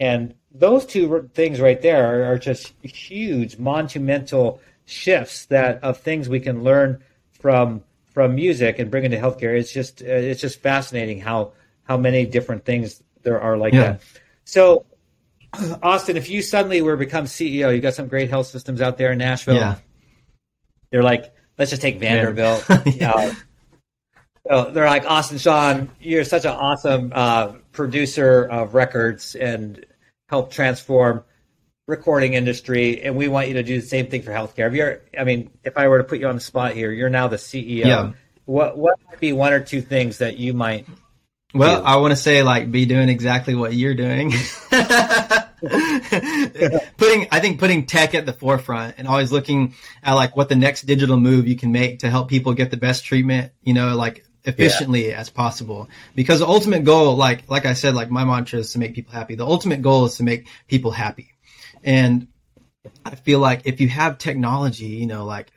and 0.00 0.34
those 0.54 0.84
two 0.86 1.30
things 1.34 1.60
right 1.60 1.80
there 1.80 2.22
are, 2.24 2.32
are 2.34 2.38
just 2.38 2.72
huge, 2.82 3.58
monumental 3.58 4.60
shifts 4.84 5.46
that 5.46 5.82
of 5.82 5.98
things 5.98 6.28
we 6.28 6.40
can 6.40 6.62
learn 6.64 7.02
from 7.40 7.82
from 8.12 8.34
music 8.34 8.78
and 8.78 8.90
bring 8.90 9.04
into 9.04 9.16
healthcare. 9.16 9.58
It's 9.58 9.72
just 9.72 10.02
uh, 10.02 10.06
it's 10.06 10.40
just 10.40 10.60
fascinating 10.60 11.20
how 11.20 11.52
how 11.84 11.96
many 11.96 12.26
different 12.26 12.64
things 12.64 13.02
there 13.22 13.40
are 13.40 13.56
like 13.56 13.72
Yeah. 13.72 13.82
that. 13.82 14.02
So, 14.44 14.84
Austin, 15.82 16.16
if 16.16 16.28
you 16.28 16.42
suddenly 16.42 16.82
were 16.82 16.96
become 16.96 17.24
CEO, 17.24 17.74
you 17.74 17.80
got 17.80 17.94
some 17.94 18.08
great 18.08 18.28
health 18.30 18.46
systems 18.48 18.80
out 18.80 18.98
there 18.98 19.12
in 19.12 19.18
Nashville. 19.18 19.56
Yeah. 19.56 19.76
They're 20.90 21.02
like, 21.02 21.32
let's 21.58 21.70
just 21.70 21.82
take 21.82 21.98
Vanderbilt. 21.98 22.64
Yeah. 22.86 23.12
Uh, 23.12 23.34
so 24.48 24.70
they're 24.72 24.86
like, 24.86 25.08
Austin 25.08 25.38
Sean, 25.38 25.88
you're 26.00 26.24
such 26.24 26.44
an 26.44 26.50
awesome 26.50 27.12
uh, 27.14 27.52
producer 27.72 28.44
of 28.44 28.74
records 28.74 29.34
and 29.34 29.84
help 30.28 30.52
transform 30.52 31.24
recording 31.86 32.34
industry, 32.34 33.02
and 33.02 33.16
we 33.16 33.28
want 33.28 33.48
you 33.48 33.54
to 33.54 33.62
do 33.62 33.80
the 33.80 33.86
same 33.86 34.06
thing 34.06 34.22
for 34.22 34.30
healthcare. 34.30 34.68
If 34.68 34.74
you're, 34.74 35.00
I 35.18 35.24
mean, 35.24 35.50
if 35.64 35.76
I 35.76 35.88
were 35.88 35.98
to 35.98 36.04
put 36.04 36.20
you 36.20 36.28
on 36.28 36.34
the 36.34 36.40
spot 36.40 36.74
here, 36.74 36.92
you're 36.92 37.10
now 37.10 37.28
the 37.28 37.36
CEO. 37.36 37.84
Yeah. 37.84 38.12
What 38.44 38.76
what 38.76 38.98
might 39.08 39.20
be 39.20 39.32
one 39.32 39.52
or 39.52 39.60
two 39.60 39.80
things 39.80 40.18
that 40.18 40.36
you 40.36 40.52
might? 40.52 40.86
Well, 41.54 41.80
do? 41.80 41.86
I 41.86 41.96
want 41.96 42.12
to 42.12 42.16
say 42.16 42.42
like 42.42 42.70
be 42.70 42.86
doing 42.86 43.08
exactly 43.08 43.54
what 43.54 43.74
you're 43.74 43.94
doing. 43.94 44.32
putting, 46.96 47.28
I 47.30 47.38
think 47.40 47.60
putting 47.60 47.86
tech 47.86 48.14
at 48.14 48.26
the 48.26 48.32
forefront 48.32 48.96
and 48.98 49.06
always 49.06 49.30
looking 49.30 49.74
at 50.02 50.14
like 50.14 50.36
what 50.36 50.48
the 50.48 50.56
next 50.56 50.82
digital 50.82 51.16
move 51.16 51.46
you 51.46 51.56
can 51.56 51.70
make 51.70 52.00
to 52.00 52.10
help 52.10 52.28
people 52.28 52.54
get 52.54 52.70
the 52.70 52.76
best 52.76 53.04
treatment, 53.04 53.52
you 53.62 53.74
know, 53.74 53.94
like 53.94 54.24
efficiently 54.44 55.12
as 55.12 55.30
possible. 55.30 55.88
Because 56.14 56.40
the 56.40 56.46
ultimate 56.46 56.84
goal, 56.84 57.16
like, 57.16 57.48
like 57.48 57.66
I 57.66 57.74
said, 57.74 57.94
like 57.94 58.10
my 58.10 58.24
mantra 58.24 58.58
is 58.60 58.72
to 58.72 58.78
make 58.78 58.94
people 58.94 59.12
happy. 59.12 59.34
The 59.34 59.46
ultimate 59.46 59.82
goal 59.82 60.04
is 60.06 60.16
to 60.16 60.22
make 60.22 60.48
people 60.68 60.90
happy. 60.90 61.28
And 61.84 62.28
I 63.04 63.14
feel 63.14 63.38
like 63.38 63.62
if 63.64 63.80
you 63.80 63.88
have 63.88 64.18
technology, 64.18 64.86
you 64.86 65.06
know, 65.06 65.24
like 65.24 65.52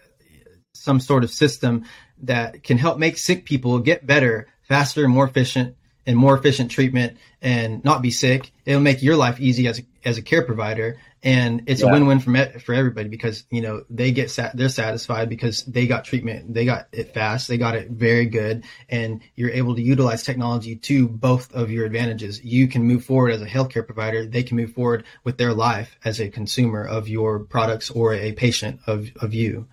some 0.74 1.00
sort 1.00 1.24
of 1.24 1.32
system 1.32 1.86
that 2.24 2.64
can 2.64 2.78
help 2.78 2.98
make 2.98 3.18
sick 3.18 3.46
people 3.46 3.80
get 3.80 4.06
better 4.06 4.48
faster 4.64 5.04
and 5.04 5.14
more 5.14 5.26
efficient 5.26 5.76
and 6.06 6.18
more 6.18 6.38
efficient 6.38 6.72
treatment 6.72 7.18
and 7.42 7.84
not 7.84 8.02
be 8.02 8.12
sick. 8.12 8.52
It'll 8.66 8.82
make 8.82 9.02
your 9.02 9.16
life 9.16 9.40
easy 9.40 9.68
as 9.68 9.80
a, 9.80 9.84
as 10.04 10.18
a 10.18 10.22
care 10.22 10.44
provider. 10.44 10.98
And 11.26 11.64
it's 11.66 11.82
Yeah. 11.82 11.90
a 11.90 11.92
win-win 11.92 12.20
for, 12.20 12.30
me- 12.30 12.60
for 12.64 12.76
everybody 12.76 13.10
because, 13.10 13.46
you 13.50 13.62
know, 13.62 13.84
they 13.90 14.12
get 14.12 14.30
sat, 14.30 14.56
they're 14.56 14.70
satisfied 14.70 15.28
because 15.28 15.66
they 15.66 15.88
got 15.88 16.06
treatment. 16.06 16.54
They 16.54 16.66
got 16.66 16.88
it 16.92 17.16
fast. 17.16 17.48
They 17.48 17.58
got 17.58 17.74
it 17.76 17.90
very 17.90 18.28
good. 18.28 18.64
And 18.90 19.22
you're 19.36 19.50
able 19.50 19.76
to 19.76 19.82
utilize 19.82 20.22
technology 20.22 20.76
to 20.76 21.08
both 21.08 21.52
of 21.52 21.72
your 21.72 21.84
advantages. 21.86 22.46
You 22.46 22.68
can 22.68 22.84
move 22.84 23.04
forward 23.04 23.32
as 23.32 23.42
a 23.42 23.48
healthcare 23.48 23.86
provider. 23.86 24.28
They 24.28 24.44
can 24.44 24.56
move 24.56 24.74
forward 24.74 25.04
with 25.24 25.38
their 25.40 25.52
life 25.54 25.98
as 26.06 26.22
a 26.22 26.30
consumer 26.30 26.86
of 26.86 27.10
your 27.10 27.40
products 27.40 27.90
or 27.90 28.14
a 28.14 28.32
patient 28.34 28.82
of, 28.86 29.10
of 29.20 29.34
you. 29.34 29.68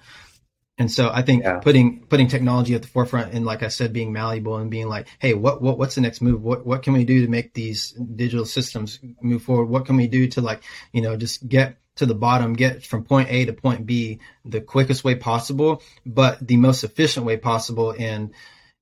And 0.78 0.90
so 0.90 1.10
I 1.12 1.22
think 1.22 1.44
Yeah. 1.44 1.58
putting 1.58 2.06
putting 2.06 2.28
technology 2.28 2.74
at 2.74 2.82
the 2.82 2.88
forefront 2.88 3.34
and 3.34 3.44
like 3.44 3.62
I 3.62 3.68
said, 3.68 3.92
being 3.92 4.12
malleable 4.12 4.56
and 4.56 4.70
being 4.70 4.88
like, 4.88 5.06
hey, 5.18 5.34
what, 5.34 5.60
what 5.60 5.78
what's 5.78 5.94
the 5.94 6.00
next 6.00 6.22
move? 6.22 6.42
What 6.42 6.66
what 6.66 6.82
can 6.82 6.94
we 6.94 7.04
do 7.04 7.24
to 7.24 7.30
make 7.30 7.52
these 7.52 7.90
digital 7.92 8.46
systems 8.46 8.98
move 9.20 9.42
forward? 9.42 9.66
What 9.66 9.86
can 9.86 9.96
we 9.96 10.08
do 10.08 10.28
to 10.28 10.40
like, 10.40 10.62
you 10.92 11.02
know, 11.02 11.16
just 11.16 11.46
get 11.46 11.76
to 11.96 12.06
the 12.06 12.14
bottom, 12.14 12.54
get 12.54 12.86
from 12.86 13.04
point 13.04 13.28
A 13.30 13.44
to 13.44 13.52
point 13.52 13.84
B 13.86 14.20
the 14.44 14.62
quickest 14.62 15.04
way 15.04 15.14
possible, 15.14 15.82
but 16.06 16.46
the 16.46 16.56
most 16.56 16.84
efficient 16.84 17.26
way 17.26 17.36
possible 17.36 17.94
and 17.98 18.32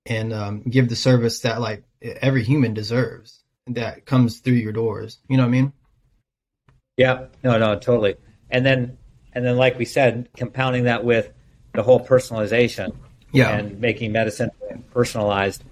and 0.06 0.32
um, 0.32 0.62
give 0.62 0.88
the 0.88 0.96
service 0.96 1.40
that 1.40 1.60
like 1.60 1.82
every 2.00 2.44
human 2.44 2.72
deserves 2.72 3.42
that 3.66 4.06
comes 4.06 4.38
through 4.38 4.54
your 4.54 4.72
doors. 4.72 5.18
You 5.28 5.36
know 5.36 5.42
what 5.42 5.48
I 5.48 5.52
mean? 5.52 5.72
Yeah, 6.96 7.26
no, 7.42 7.58
no, 7.58 7.74
totally. 7.78 8.16
And 8.48 8.64
then 8.64 8.98
and 9.32 9.44
then, 9.44 9.56
like 9.56 9.78
we 9.78 9.84
said, 9.84 10.28
compounding 10.36 10.84
that 10.84 11.04
with 11.04 11.32
the 11.72 11.82
whole 11.82 12.00
personalization. 12.04 12.94
Yeah. 13.32 13.50
and 13.50 13.80
making 13.80 14.10
medicine 14.10 14.50
personalized 14.92 15.62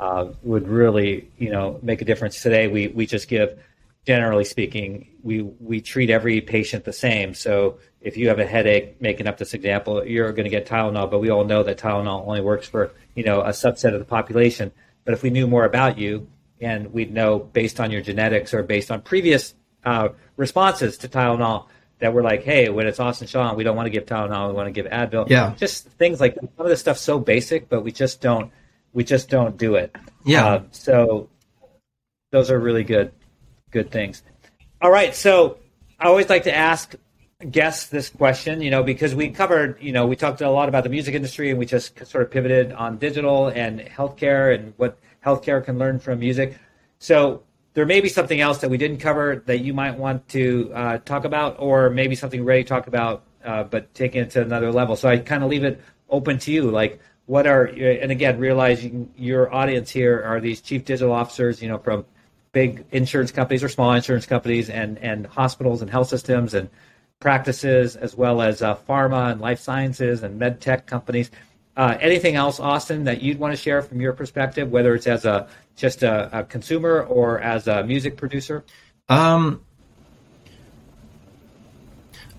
uh, 0.00 0.32
would 0.42 0.68
really, 0.68 1.30
you 1.38 1.50
know, 1.50 1.78
make 1.82 2.02
a 2.02 2.04
difference. 2.04 2.42
Today, 2.42 2.66
we 2.66 2.88
we 2.88 3.06
just 3.06 3.28
give, 3.28 3.58
generally 4.04 4.44
speaking, 4.44 5.08
we 5.22 5.42
we 5.42 5.80
treat 5.80 6.10
every 6.10 6.40
patient 6.40 6.84
the 6.84 6.92
same. 6.92 7.34
So 7.34 7.78
if 8.00 8.16
you 8.16 8.28
have 8.28 8.38
a 8.38 8.46
headache, 8.46 9.00
making 9.00 9.26
up 9.26 9.38
this 9.38 9.54
example, 9.54 10.04
you're 10.04 10.32
going 10.32 10.44
to 10.44 10.50
get 10.50 10.66
Tylenol, 10.66 11.10
but 11.10 11.20
we 11.20 11.30
all 11.30 11.44
know 11.44 11.62
that 11.62 11.78
Tylenol 11.78 12.26
only 12.26 12.40
works 12.40 12.66
for 12.66 12.92
you 13.14 13.24
know 13.24 13.40
a 13.42 13.50
subset 13.50 13.94
of 13.94 14.00
the 14.00 14.04
population. 14.04 14.72
But 15.04 15.14
if 15.14 15.22
we 15.22 15.30
knew 15.30 15.46
more 15.46 15.64
about 15.64 15.98
you, 15.98 16.26
and 16.60 16.92
we'd 16.92 17.12
know 17.12 17.38
based 17.38 17.78
on 17.78 17.90
your 17.90 18.00
genetics 18.00 18.52
or 18.52 18.62
based 18.62 18.90
on 18.90 19.02
previous 19.02 19.54
uh, 19.84 20.08
responses 20.36 20.98
to 20.98 21.08
Tylenol. 21.08 21.66
That 22.00 22.12
we're 22.12 22.22
like, 22.22 22.42
hey, 22.42 22.68
when 22.68 22.86
it's 22.86 23.00
Austin 23.00 23.28
Sean, 23.28 23.56
we 23.56 23.64
don't 23.64 23.76
want 23.76 23.86
to 23.86 23.90
give 23.90 24.04
Tylenol, 24.04 24.48
we 24.48 24.54
want 24.54 24.66
to 24.66 24.72
give 24.72 24.90
Advil. 24.90 25.28
Yeah. 25.28 25.54
just 25.56 25.86
things 25.90 26.20
like 26.20 26.34
that. 26.34 26.50
some 26.56 26.66
of 26.66 26.68
this 26.68 26.80
stuff 26.80 26.98
so 26.98 27.18
basic, 27.18 27.68
but 27.68 27.82
we 27.82 27.92
just 27.92 28.20
don't 28.20 28.50
we 28.92 29.04
just 29.04 29.28
don't 29.28 29.56
do 29.56 29.74
it. 29.74 29.94
Yeah. 30.24 30.46
Uh, 30.46 30.62
so 30.70 31.28
those 32.30 32.50
are 32.50 32.58
really 32.58 32.84
good 32.84 33.12
good 33.70 33.90
things. 33.90 34.22
All 34.82 34.90
right. 34.90 35.14
So 35.14 35.58
I 35.98 36.06
always 36.06 36.28
like 36.28 36.44
to 36.44 36.54
ask 36.54 36.94
guests 37.50 37.86
this 37.86 38.08
question, 38.08 38.60
you 38.60 38.70
know, 38.70 38.82
because 38.82 39.14
we 39.14 39.30
covered, 39.30 39.80
you 39.80 39.92
know, 39.92 40.06
we 40.06 40.16
talked 40.16 40.40
a 40.40 40.50
lot 40.50 40.68
about 40.68 40.84
the 40.84 40.88
music 40.88 41.14
industry 41.14 41.50
and 41.50 41.58
we 41.58 41.66
just 41.66 42.06
sort 42.06 42.24
of 42.24 42.30
pivoted 42.30 42.72
on 42.72 42.98
digital 42.98 43.48
and 43.48 43.80
healthcare 43.80 44.54
and 44.54 44.72
what 44.76 44.98
healthcare 45.24 45.64
can 45.64 45.78
learn 45.78 45.98
from 45.98 46.20
music. 46.20 46.56
So 46.98 47.42
there 47.74 47.86
may 47.86 48.00
be 48.00 48.08
something 48.08 48.40
else 48.40 48.58
that 48.58 48.70
we 48.70 48.78
didn't 48.78 48.98
cover 48.98 49.42
that 49.46 49.58
you 49.58 49.74
might 49.74 49.98
want 49.98 50.26
to 50.28 50.70
uh, 50.74 50.98
talk 50.98 51.24
about, 51.24 51.56
or 51.58 51.90
maybe 51.90 52.14
something 52.14 52.44
Ray 52.44 52.62
talked 52.62 52.88
about, 52.88 53.24
uh, 53.44 53.64
but 53.64 53.92
taking 53.94 54.22
it 54.22 54.30
to 54.30 54.42
another 54.42 54.72
level. 54.72 54.96
So 54.96 55.08
I 55.08 55.18
kind 55.18 55.42
of 55.42 55.50
leave 55.50 55.64
it 55.64 55.80
open 56.08 56.38
to 56.38 56.52
you. 56.52 56.70
Like, 56.70 57.00
what 57.26 57.46
are, 57.46 57.64
and 57.64 58.12
again, 58.12 58.38
realizing 58.38 59.12
your 59.16 59.52
audience 59.52 59.90
here 59.90 60.22
are 60.24 60.40
these 60.40 60.60
chief 60.60 60.84
digital 60.84 61.12
officers, 61.12 61.60
you 61.60 61.68
know, 61.68 61.78
from 61.78 62.04
big 62.52 62.84
insurance 62.92 63.32
companies 63.32 63.64
or 63.64 63.68
small 63.68 63.92
insurance 63.92 64.26
companies 64.26 64.70
and, 64.70 64.98
and 64.98 65.26
hospitals 65.26 65.82
and 65.82 65.90
health 65.90 66.08
systems 66.08 66.54
and 66.54 66.70
practices, 67.18 67.96
as 67.96 68.14
well 68.14 68.40
as 68.40 68.62
uh, 68.62 68.76
pharma 68.88 69.32
and 69.32 69.40
life 69.40 69.58
sciences 69.58 70.22
and 70.22 70.38
med 70.38 70.60
tech 70.60 70.86
companies. 70.86 71.30
Uh, 71.76 71.96
anything 72.00 72.36
else, 72.36 72.60
Austin, 72.60 73.04
that 73.04 73.20
you'd 73.20 73.38
want 73.38 73.52
to 73.52 73.56
share 73.56 73.82
from 73.82 74.00
your 74.00 74.12
perspective, 74.12 74.70
whether 74.70 74.94
it's 74.94 75.08
as 75.08 75.24
a 75.24 75.48
just 75.76 76.04
a, 76.04 76.38
a 76.40 76.44
consumer 76.44 77.02
or 77.02 77.40
as 77.40 77.66
a 77.66 77.82
music 77.82 78.16
producer? 78.16 78.64
Um, 79.08 79.62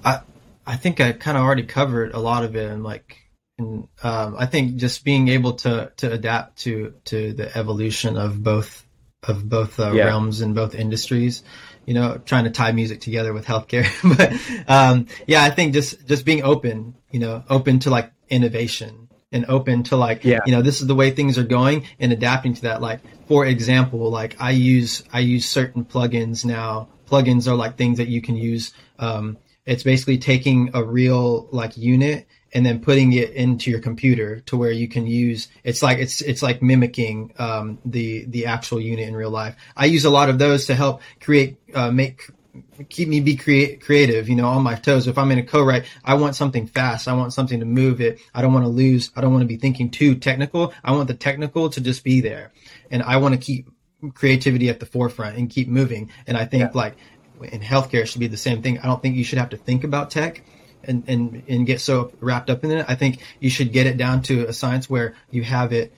I 0.05 0.21
I 0.65 0.77
think 0.77 1.01
I 1.01 1.11
kind 1.11 1.37
of 1.37 1.43
already 1.43 1.63
covered 1.63 2.13
a 2.13 2.19
lot 2.19 2.45
of 2.45 2.55
it, 2.55 2.71
and 2.71 2.81
like, 2.83 3.17
and 3.57 3.89
um, 4.03 4.35
I 4.39 4.45
think 4.45 4.77
just 4.77 5.03
being 5.03 5.27
able 5.27 5.53
to 5.53 5.91
to 5.97 6.11
adapt 6.13 6.59
to 6.59 6.93
to 7.05 7.33
the 7.33 7.55
evolution 7.57 8.15
of 8.15 8.41
both 8.41 8.85
of 9.21 9.47
both 9.49 9.79
uh, 9.81 9.91
Yeah. 9.91 10.05
realms 10.05 10.39
and 10.39 10.55
both 10.55 10.75
industries. 10.75 11.43
You 11.85 11.93
know, 11.93 12.19
trying 12.25 12.45
to 12.45 12.49
tie 12.51 12.71
music 12.71 13.01
together 13.01 13.33
with 13.33 13.45
healthcare, 13.45 13.85
but 14.17 14.33
um, 14.71 15.07
yeah, 15.27 15.43
I 15.43 15.49
think 15.49 15.73
just 15.73 16.07
just 16.07 16.23
being 16.25 16.41
open, 16.41 16.95
you 17.11 17.19
know, 17.19 17.43
open 17.49 17.79
to 17.79 17.89
like 17.89 18.11
innovation 18.29 19.04
and 19.31 19.45
open 19.49 19.83
to 19.83 19.95
like 19.95 20.23
Yeah. 20.23 20.39
you 20.45 20.51
know 20.51 20.61
this 20.61 20.81
is 20.81 20.87
the 20.87 20.95
way 20.95 21.11
things 21.11 21.37
are 21.37 21.43
going 21.43 21.85
and 21.99 22.11
adapting 22.13 22.53
to 22.55 22.61
that. 22.63 22.81
Like 22.81 22.99
for 23.27 23.45
example 23.45 24.09
like 24.11 24.35
i 24.39 24.51
use 24.51 25.03
i 25.11 25.19
use 25.19 25.47
certain 25.47 25.83
plugins 25.85 26.45
now. 26.45 26.87
Plugins 27.09 27.47
are 27.47 27.55
like 27.55 27.77
things 27.77 27.97
that 27.99 28.07
you 28.07 28.21
can 28.21 28.35
use 28.35 28.73
um, 28.99 29.37
it's 29.65 29.83
basically 29.83 30.17
taking 30.19 30.69
a 30.73 30.83
real 30.83 31.47
like 31.51 31.75
unit 31.77 32.27
and 32.53 32.65
then 32.65 32.79
putting 32.79 33.11
it 33.13 33.31
into 33.31 33.69
your 33.69 33.79
computer 33.79 34.39
to 34.41 34.55
where 34.57 34.71
you 34.71 34.87
can 34.87 35.05
use 35.07 35.49
it's 35.63 35.81
like 35.83 35.97
it's 35.97 36.21
it's 36.21 36.41
like 36.41 36.61
mimicking 36.61 37.33
um, 37.37 37.79
the 37.83 38.25
the 38.25 38.45
actual 38.45 38.79
unit 38.79 39.07
in 39.07 39.15
real 39.15 39.31
life. 39.31 39.55
I 39.75 39.85
use 39.85 40.05
a 40.05 40.09
lot 40.09 40.29
of 40.29 40.39
those 40.39 40.67
to 40.67 40.75
help 40.75 41.01
create 41.19 41.57
uh, 41.73 41.91
make 41.91 42.21
keep 42.89 43.07
me 43.07 43.19
be 43.19 43.35
create, 43.35 43.81
creative, 43.81 44.29
you 44.29 44.35
know, 44.35 44.47
on 44.47 44.63
my 44.63 44.75
toes. 44.75 45.07
If 45.07 45.17
I'm 45.17 45.31
in 45.31 45.39
a 45.39 45.43
co-write, 45.43 45.85
I 46.03 46.15
want 46.15 46.35
something 46.35 46.67
fast. 46.67 47.07
I 47.07 47.13
want 47.13 47.33
something 47.33 47.59
to 47.59 47.65
move 47.65 48.01
it. 48.01 48.19
I 48.33 48.41
don't 48.41 48.53
want 48.53 48.65
to 48.65 48.69
lose. 48.69 49.11
I 49.15 49.21
don't 49.21 49.31
want 49.31 49.43
to 49.43 49.47
be 49.47 49.57
thinking 49.57 49.91
too 49.91 50.15
technical. 50.15 50.73
I 50.83 50.91
want 50.91 51.07
the 51.07 51.13
technical 51.13 51.69
to 51.69 51.81
just 51.81 52.03
be 52.03 52.21
there. 52.21 52.51
And 52.91 53.03
I 53.03 53.17
want 53.17 53.33
to 53.33 53.39
keep 53.39 53.69
creativity 54.13 54.69
at 54.69 54.79
the 54.79 54.85
forefront 54.85 55.37
and 55.37 55.49
keep 55.49 55.67
moving. 55.67 56.11
And 56.27 56.37
I 56.37 56.45
think 56.45 56.75
like 56.75 56.95
in 57.41 57.61
healthcare 57.61 58.01
it 58.01 58.07
should 58.07 58.19
be 58.21 58.27
the 58.27 58.37
same 58.37 58.61
thing. 58.61 58.79
I 58.79 58.87
don't 58.87 59.01
think 59.01 59.15
you 59.15 59.23
should 59.23 59.39
have 59.39 59.49
to 59.49 59.57
think 59.57 59.83
about 59.83 60.11
tech. 60.11 60.43
and, 60.87 61.03
and, 61.07 61.43
and 61.47 61.65
get 61.65 61.81
so 61.81 62.11
wrapped 62.19 62.49
up 62.49 62.63
in 62.63 62.71
it. 62.71 62.85
I 62.87 62.95
think 62.95 63.19
you 63.39 63.49
should 63.49 63.71
get 63.71 63.87
it 63.87 63.97
down 63.97 64.21
to 64.23 64.47
a 64.47 64.53
science 64.53 64.89
where 64.89 65.15
you 65.31 65.43
have 65.43 65.73
it 65.73 65.93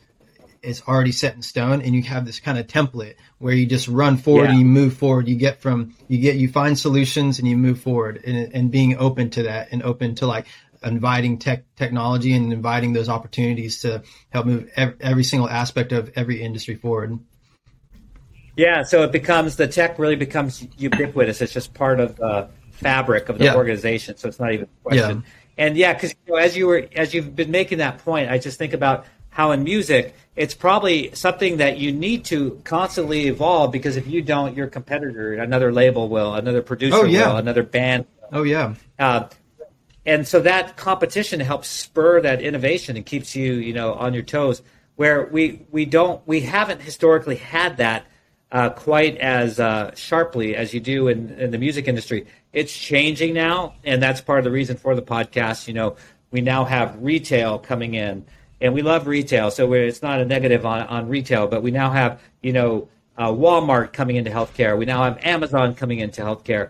it's 0.64 0.82
already 0.88 1.12
set 1.12 1.36
in 1.36 1.42
stone 1.42 1.82
and 1.82 1.96
you 1.96 2.04
have 2.04 2.26
this 2.26 2.40
kind 2.40 2.58
of 2.58 2.68
template 2.68 3.16
where 3.40 3.54
you 3.54 3.66
just 3.66 3.88
run 3.88 4.18
forward 4.18 4.46
yeah. 4.46 4.52
and 4.52 4.60
you 4.60 4.66
move 4.66 4.96
forward 4.96 5.28
you 5.28 5.36
get 5.36 5.62
from 5.62 5.94
you 6.08 6.18
get 6.18 6.36
you 6.36 6.48
find 6.48 6.78
solutions 6.78 7.40
and 7.40 7.48
you 7.48 7.58
move 7.58 7.82
forward 7.82 8.22
and, 8.26 8.54
and 8.54 8.72
being 8.72 8.98
open 8.98 9.30
to 9.30 9.44
that 9.44 9.70
and 9.72 9.84
open 9.84 10.16
to 10.16 10.26
like 10.26 10.48
inviting 10.84 11.38
tech 11.38 11.64
technology 11.76 12.34
and 12.34 12.54
inviting 12.54 12.94
those 12.94 13.10
opportunities 13.10 13.82
to 13.82 14.02
help 14.30 14.46
move 14.46 14.70
every, 14.76 14.96
every 15.02 15.24
single 15.24 15.50
aspect 15.50 15.92
of 15.92 16.12
every 16.16 16.42
industry 16.42 16.76
forward 16.76 17.18
yeah 18.56 18.84
so 18.84 19.04
it 19.04 19.12
becomes 19.12 19.56
the 19.56 19.68
tech 19.68 19.98
really 20.00 20.16
becomes 20.16 20.68
ubiquitous 20.78 21.42
it's 21.42 21.54
just 21.54 21.74
part 21.74 22.00
of 22.00 22.16
the 22.18 22.50
fabric 22.72 23.30
of 23.30 23.38
the 23.38 23.46
yeah. 23.46 23.56
organization 23.56 24.16
so 24.18 24.28
it's 24.28 24.40
not 24.40 24.54
even 24.54 24.66
a 24.66 24.84
question 24.84 25.24
yeah. 25.58 25.66
and 25.66 25.78
yeah 25.78 25.94
because 25.94 26.14
you 26.26 26.34
know, 26.34 26.40
as 26.40 26.56
you 26.56 26.68
were 26.68 26.88
as 26.96 27.14
you've 27.14 27.36
been 27.36 27.50
making 27.50 27.80
that 27.80 27.98
point 28.00 28.30
i 28.30 28.38
just 28.38 28.60
think 28.60 28.74
about 28.74 29.06
how 29.30 29.52
in 29.52 29.64
music 29.64 30.16
it's 30.38 30.54
probably 30.54 31.14
something 31.16 31.58
that 31.58 31.80
you 31.80 31.92
need 31.92 32.24
to 32.26 32.62
constantly 32.64 33.26
evolve 33.26 33.72
because 33.72 33.98
if 33.98 34.08
you 34.08 34.22
don't, 34.22 34.56
your 34.56 34.68
competitor, 34.68 35.34
another 35.34 35.74
label 35.74 36.10
will, 36.10 36.36
another 36.36 36.62
producer 36.62 36.98
oh, 36.98 37.04
yeah. 37.06 37.30
will, 37.30 37.38
another 37.38 37.64
band. 37.64 38.06
Oh 38.32 38.44
yeah. 38.44 38.76
Uh, 39.00 39.28
and 40.06 40.28
so 40.28 40.40
that 40.42 40.78
competition 40.78 41.40
helps 41.40 41.68
spur 41.68 42.22
that 42.22 42.42
innovation 42.42 42.96
and 42.96 43.06
keeps 43.06 43.36
you, 43.36 43.54
you 43.54 43.74
know, 43.74 43.94
on 43.94 44.14
your 44.14 44.24
toes. 44.24 44.62
Where 44.96 45.26
we 45.26 45.66
we 45.72 45.86
don't 45.86 46.26
we 46.28 46.42
haven't 46.42 46.82
historically 46.82 47.36
had 47.36 47.78
that 47.78 48.06
uh, 48.52 48.70
quite 48.70 49.18
as 49.18 49.60
uh, 49.60 49.94
sharply 49.96 50.56
as 50.56 50.74
you 50.74 50.80
do 50.80 51.08
in, 51.08 51.32
in 51.32 51.52
the 51.52 51.58
music 51.58 51.88
industry. 51.88 52.28
It's 52.54 52.76
changing 52.76 53.34
now, 53.34 53.74
and 53.84 54.02
that's 54.02 54.22
part 54.22 54.40
of 54.40 54.46
the 54.46 54.52
reason 54.52 54.78
for 54.78 54.96
the 54.96 55.02
podcast. 55.02 55.68
You 55.68 55.74
know, 55.74 55.98
we 56.32 56.42
now 56.42 56.64
have 56.64 56.98
retail 57.02 57.60
coming 57.60 57.96
in 57.96 58.26
and 58.60 58.74
we 58.74 58.82
love 58.82 59.08
retail, 59.08 59.52
so 59.52 59.72
it's 59.74 60.02
not 60.02 60.20
a 60.20 60.26
negative 60.26 60.66
on, 60.66 60.88
on 60.88 61.08
retail, 61.08 61.48
but 61.48 61.62
we 61.64 61.72
now 61.72 61.92
have 61.92 62.22
you 62.42 62.54
know 62.54 62.90
uh, 63.18 63.30
Walmart 63.30 63.94
coming 63.94 64.16
into 64.16 64.32
healthcare. 64.32 64.78
We 64.78 64.86
now 64.86 65.04
have 65.04 65.20
Amazon 65.24 65.76
coming 65.76 66.00
into 66.00 66.22
healthcare, 66.22 66.70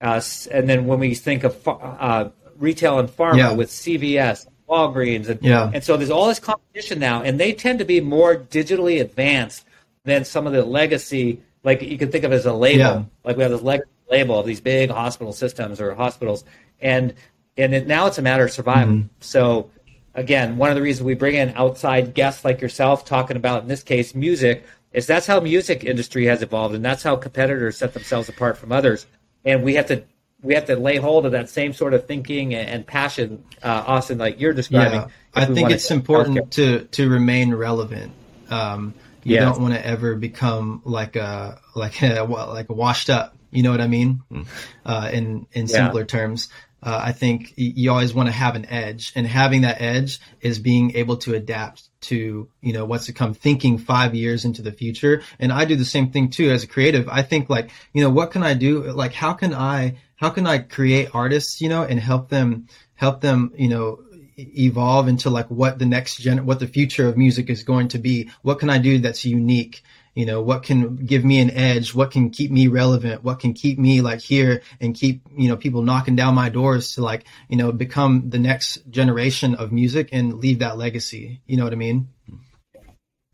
uh, 0.00 0.20
and 0.50 0.68
then 0.68 0.86
when 0.86 0.98
we 0.98 1.14
think 1.14 1.44
of 1.44 1.66
uh, 1.66 2.30
retail 2.58 2.98
and 2.98 3.08
pharma 3.08 3.38
yeah. 3.38 3.52
with 3.52 3.68
CVS, 3.68 4.46
Walgreens, 4.68 5.28
and, 5.28 5.42
yeah. 5.42 5.70
and 5.72 5.84
so 5.84 5.96
there's 5.96 6.10
all 6.10 6.26
this 6.26 6.40
competition 6.40 6.98
now, 6.98 7.22
and 7.22 7.38
they 7.38 7.52
tend 7.52 7.78
to 7.78 7.84
be 7.84 8.00
more 8.00 8.36
digitally 8.36 9.00
advanced 9.00 9.64
than 10.04 10.24
some 10.24 10.46
of 10.46 10.52
the 10.52 10.64
legacy. 10.64 11.42
Like 11.62 11.82
you 11.82 11.98
can 11.98 12.10
think 12.10 12.24
of 12.24 12.32
as 12.32 12.46
a 12.46 12.52
label, 12.52 12.78
yeah. 12.78 13.02
like 13.24 13.36
we 13.36 13.42
have 13.42 13.52
this 13.52 13.62
legacy 13.62 13.90
label 14.10 14.38
of 14.38 14.46
these 14.46 14.60
big 14.60 14.90
hospital 14.90 15.32
systems 15.32 15.80
or 15.80 15.94
hospitals, 15.94 16.44
and 16.80 17.14
and 17.56 17.74
it, 17.74 17.86
now 17.86 18.06
it's 18.06 18.18
a 18.18 18.22
matter 18.22 18.44
of 18.44 18.52
survival. 18.52 18.94
Mm-hmm. 18.94 19.06
So 19.20 19.70
again, 20.16 20.56
one 20.56 20.70
of 20.70 20.76
the 20.76 20.82
reasons 20.82 21.04
we 21.04 21.14
bring 21.14 21.36
in 21.36 21.50
outside 21.50 22.14
guests 22.14 22.44
like 22.44 22.60
yourself 22.60 23.04
talking 23.04 23.36
about, 23.36 23.62
in 23.62 23.68
this 23.68 23.82
case, 23.82 24.14
music, 24.14 24.64
is 24.92 25.06
that's 25.06 25.26
how 25.26 25.38
music 25.38 25.84
industry 25.84 26.24
has 26.24 26.42
evolved, 26.42 26.74
and 26.74 26.84
that's 26.84 27.02
how 27.02 27.14
competitors 27.14 27.76
set 27.76 27.94
themselves 27.94 28.28
apart 28.28 28.56
from 28.56 28.72
others. 28.72 29.06
And 29.44 29.62
we 29.62 29.74
have 29.74 29.86
to 29.86 30.02
we 30.42 30.54
have 30.54 30.66
to 30.66 30.76
lay 30.76 30.96
hold 30.96 31.26
of 31.26 31.32
that 31.32 31.48
same 31.48 31.72
sort 31.72 31.94
of 31.94 32.06
thinking 32.06 32.54
and 32.54 32.86
passion, 32.86 33.44
uh, 33.62 33.84
Austin, 33.86 34.18
like 34.18 34.40
you're 34.40 34.52
describing. 34.52 35.00
Yeah, 35.00 35.08
I 35.34 35.44
think 35.44 35.70
it's 35.70 35.90
important 35.90 36.52
to 36.52 36.84
to 36.84 37.08
remain 37.08 37.54
relevant. 37.54 38.12
Um, 38.48 38.94
you 39.22 39.36
don't 39.36 39.60
want 39.60 39.74
to 39.74 39.84
ever 39.84 40.14
become 40.14 40.82
like 40.84 41.16
a 41.16 41.60
like 41.74 42.00
a, 42.02 42.22
like 42.28 42.70
washed 42.70 43.10
up. 43.10 43.34
You 43.50 43.62
know 43.62 43.70
what 43.70 43.80
I 43.80 43.86
mean? 43.86 44.22
Hmm. 44.30 44.42
Uh, 44.84 45.10
in 45.12 45.46
in 45.52 45.68
simpler 45.68 46.02
yeah. 46.02 46.06
terms, 46.06 46.48
uh, 46.86 47.00
I 47.02 47.10
think 47.10 47.52
you 47.56 47.90
always 47.90 48.14
want 48.14 48.28
to 48.28 48.32
have 48.32 48.54
an 48.54 48.64
edge, 48.66 49.12
and 49.16 49.26
having 49.26 49.62
that 49.62 49.80
edge 49.80 50.20
is 50.40 50.60
being 50.60 50.94
able 50.94 51.16
to 51.18 51.34
adapt 51.34 51.88
to 52.02 52.48
you 52.60 52.72
know 52.72 52.84
what's 52.84 53.06
to 53.06 53.12
come, 53.12 53.34
thinking 53.34 53.76
five 53.76 54.14
years 54.14 54.44
into 54.44 54.62
the 54.62 54.70
future. 54.70 55.22
And 55.40 55.52
I 55.52 55.64
do 55.64 55.74
the 55.74 55.84
same 55.84 56.12
thing 56.12 56.30
too 56.30 56.48
as 56.48 56.62
a 56.62 56.68
creative. 56.68 57.08
I 57.08 57.22
think 57.22 57.50
like 57.50 57.70
you 57.92 58.04
know 58.04 58.10
what 58.10 58.30
can 58.30 58.44
I 58.44 58.54
do? 58.54 58.84
Like 58.84 59.12
how 59.12 59.32
can 59.32 59.52
I 59.52 59.98
how 60.14 60.30
can 60.30 60.46
I 60.46 60.58
create 60.58 61.10
artists 61.12 61.60
you 61.60 61.68
know 61.68 61.82
and 61.82 61.98
help 61.98 62.28
them 62.28 62.68
help 62.94 63.20
them 63.20 63.52
you 63.56 63.68
know 63.68 63.98
evolve 64.38 65.08
into 65.08 65.28
like 65.28 65.50
what 65.50 65.80
the 65.80 65.86
next 65.86 66.18
gen 66.18 66.46
what 66.46 66.60
the 66.60 66.68
future 66.68 67.08
of 67.08 67.16
music 67.16 67.48
is 67.48 67.62
going 67.62 67.88
to 67.88 67.98
be 67.98 68.30
what 68.42 68.58
can 68.58 68.68
i 68.68 68.76
do 68.76 68.98
that's 68.98 69.24
unique 69.24 69.82
you 70.16 70.24
know 70.24 70.40
what 70.40 70.64
can 70.64 70.96
give 70.96 71.24
me 71.24 71.38
an 71.40 71.50
edge 71.50 71.94
what 71.94 72.10
can 72.10 72.30
keep 72.30 72.50
me 72.50 72.66
relevant 72.66 73.22
what 73.22 73.38
can 73.38 73.52
keep 73.52 73.78
me 73.78 74.00
like 74.00 74.20
here 74.20 74.62
and 74.80 74.94
keep 74.96 75.20
you 75.36 75.46
know 75.46 75.56
people 75.56 75.82
knocking 75.82 76.16
down 76.16 76.34
my 76.34 76.48
doors 76.48 76.94
to 76.94 77.02
like 77.02 77.24
you 77.48 77.56
know 77.56 77.70
become 77.70 78.30
the 78.30 78.38
next 78.38 78.78
generation 78.90 79.54
of 79.54 79.70
music 79.70 80.08
and 80.12 80.40
leave 80.40 80.58
that 80.58 80.76
legacy. 80.76 81.40
You 81.46 81.58
know 81.58 81.64
what 81.64 81.72
i 81.72 81.76
mean? 81.76 82.08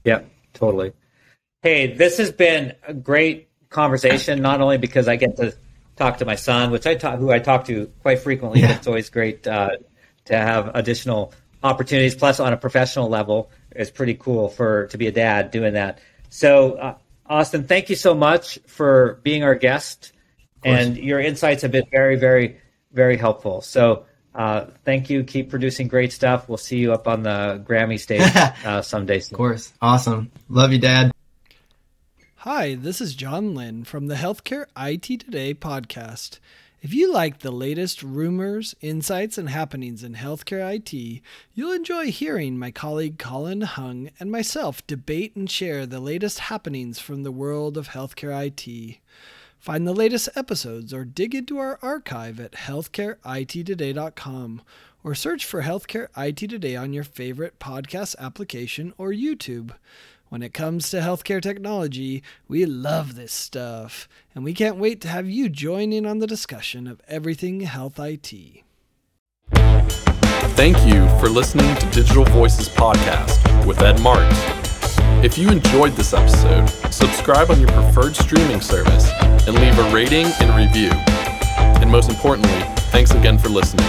Yeah 0.05 0.23
totally. 0.53 0.93
Hey 1.63 1.95
this 1.95 2.19
has 2.19 2.33
been 2.33 2.75
a 2.87 2.93
great 2.93 3.49
conversation 3.71 4.43
not 4.43 4.61
only 4.61 4.77
because 4.77 5.09
i 5.09 5.17
get 5.17 5.37
to 5.37 5.57
talk 5.97 6.19
to 6.19 6.25
my 6.25 6.35
son 6.35 6.73
which 6.73 6.87
i 6.87 6.95
talk 6.95 7.19
who 7.19 7.31
i 7.31 7.39
talk 7.39 7.65
to 7.67 7.87
quite 8.03 8.19
frequently. 8.19 8.61
Yeah. 8.61 8.73
it's 8.73 8.89
always 8.89 9.09
great 9.09 9.47
uh, 9.47 9.71
to 10.25 10.37
have 10.37 10.71
additional 10.75 11.33
opportunities. 11.65 12.17
Plus 12.17 12.41
on 12.41 12.53
a 12.53 12.57
professional 12.57 13.09
level 13.09 13.51
it's 13.71 13.91
pretty 13.91 14.15
cool 14.15 14.49
for 14.49 14.89
to 14.89 14.99
be 14.99 15.07
a 15.07 15.13
dad 15.13 15.51
doing 15.53 15.75
that 15.75 16.01
so, 16.33 16.73
uh, 16.73 16.95
Austin, 17.27 17.65
thank 17.65 17.91
you 17.91 17.97
so 17.97 18.15
much 18.15 18.59
for 18.67 19.21
being 19.23 19.45
our 19.45 19.55
guest, 19.55 20.13
and 20.65 20.97
your 20.97 21.21
insights 21.21 21.61
have 21.61 21.73
been 21.73 21.85
very, 21.91 22.17
very, 22.17 22.57
very 22.91 23.19
helpful. 23.19 23.61
So, 23.61 24.07
uh, 24.35 24.69
thank 24.87 25.11
you. 25.11 25.25
Keep 25.25 25.51
producing 25.51 25.89
great 25.89 26.11
stuff. 26.11 26.49
We'll 26.49 26.57
see 26.57 26.79
you 26.79 26.95
up 26.95 27.07
on 27.07 27.23
the 27.23 27.63
Grammy 27.69 28.01
stage 28.01 28.23
uh, 28.65 28.81
someday. 28.81 29.21
Soon. 29.21 29.35
Of 29.35 29.37
course. 29.37 29.73
Awesome. 29.83 30.31
Love 30.49 30.73
you, 30.73 30.79
Dad. 30.79 31.13
Hi, 32.37 32.77
this 32.77 33.03
is 33.03 33.15
John 33.15 33.55
Lynn 33.55 33.85
from 33.85 34.07
the 34.07 34.15
Healthcare 34.15 34.65
IT 34.75 35.21
Today 35.21 35.53
podcast. 35.53 36.39
If 36.83 36.93
you 36.93 37.11
like 37.13 37.39
the 37.39 37.53
latest 37.53 38.03
rumors, 38.03 38.75
insights, 38.81 39.39
and 39.39 39.49
happenings 39.49 40.03
in 40.03 40.15
healthcare 40.15 40.75
IT, 40.75 41.23
you'll 41.55 41.71
enjoy 41.71 42.11
hearing 42.11 42.59
my 42.59 42.73
colleague 42.73 43.21
Colin 43.21 43.61
Hung 43.61 44.11
and 44.19 44.33
myself 44.33 44.85
debate 44.89 45.37
and 45.37 45.49
share 45.49 45.87
the 45.87 46.01
latest 46.01 46.41
happenings 46.41 46.99
from 46.99 47.23
the 47.23 47.31
world 47.31 47.77
of 47.77 47.91
healthcare 47.91 48.49
IT. 48.49 48.99
Find 49.61 49.87
the 49.87 49.93
latest 49.93 50.29
episodes 50.35 50.93
or 50.93 51.05
dig 51.05 51.37
into 51.37 51.59
our 51.59 51.79
archive 51.83 52.41
at 52.41 52.51
healthcareittoday.com 52.51 54.63
or 55.05 55.15
search 55.15 55.45
for 55.45 55.63
Healthcare 55.63 56.09
IT 56.17 56.39
Today 56.39 56.75
on 56.75 56.93
your 56.93 57.05
favorite 57.05 57.61
podcast 57.61 58.19
application 58.19 58.93
or 58.99 59.13
YouTube. 59.13 59.71
When 60.33 60.43
it 60.43 60.55
comes 60.55 60.89
to 60.89 61.01
healthcare 61.01 61.43
technology, 61.43 62.23
we 62.49 62.65
love 62.65 63.17
this 63.17 63.35
stuff, 63.35 64.09
and 64.35 64.43
we 64.43 64.55
can't 64.55 64.79
wait 64.79 65.03
to 65.03 65.09
have 65.09 65.29
you 65.29 65.51
join 65.51 65.93
in 65.93 66.07
on 66.07 66.21
the 66.21 66.27
discussion 66.27 66.87
of 66.87 67.03
everything 67.07 67.61
health 67.61 68.01
IT. 68.01 68.63
Thank 70.57 70.87
you 70.87 71.07
for 71.21 71.29
listening 71.29 71.77
to 71.77 71.87
Digital 71.91 72.25
Voices 72.25 72.71
Podcast 72.71 73.67
with 73.67 73.83
Ed 73.83 74.01
Marx. 74.01 74.35
If 75.23 75.37
you 75.37 75.51
enjoyed 75.51 75.93
this 75.93 76.15
episode, 76.15 76.67
subscribe 76.91 77.51
on 77.51 77.61
your 77.61 77.69
preferred 77.69 78.17
streaming 78.17 78.63
service 78.63 79.11
and 79.47 79.55
leave 79.57 79.79
a 79.79 79.95
rating 79.95 80.29
and 80.41 80.57
review. 80.57 80.93
And 81.83 81.91
most 81.91 82.09
importantly, 82.09 82.63
thanks 82.91 83.11
again 83.11 83.37
for 83.37 83.51
listening. 83.51 83.85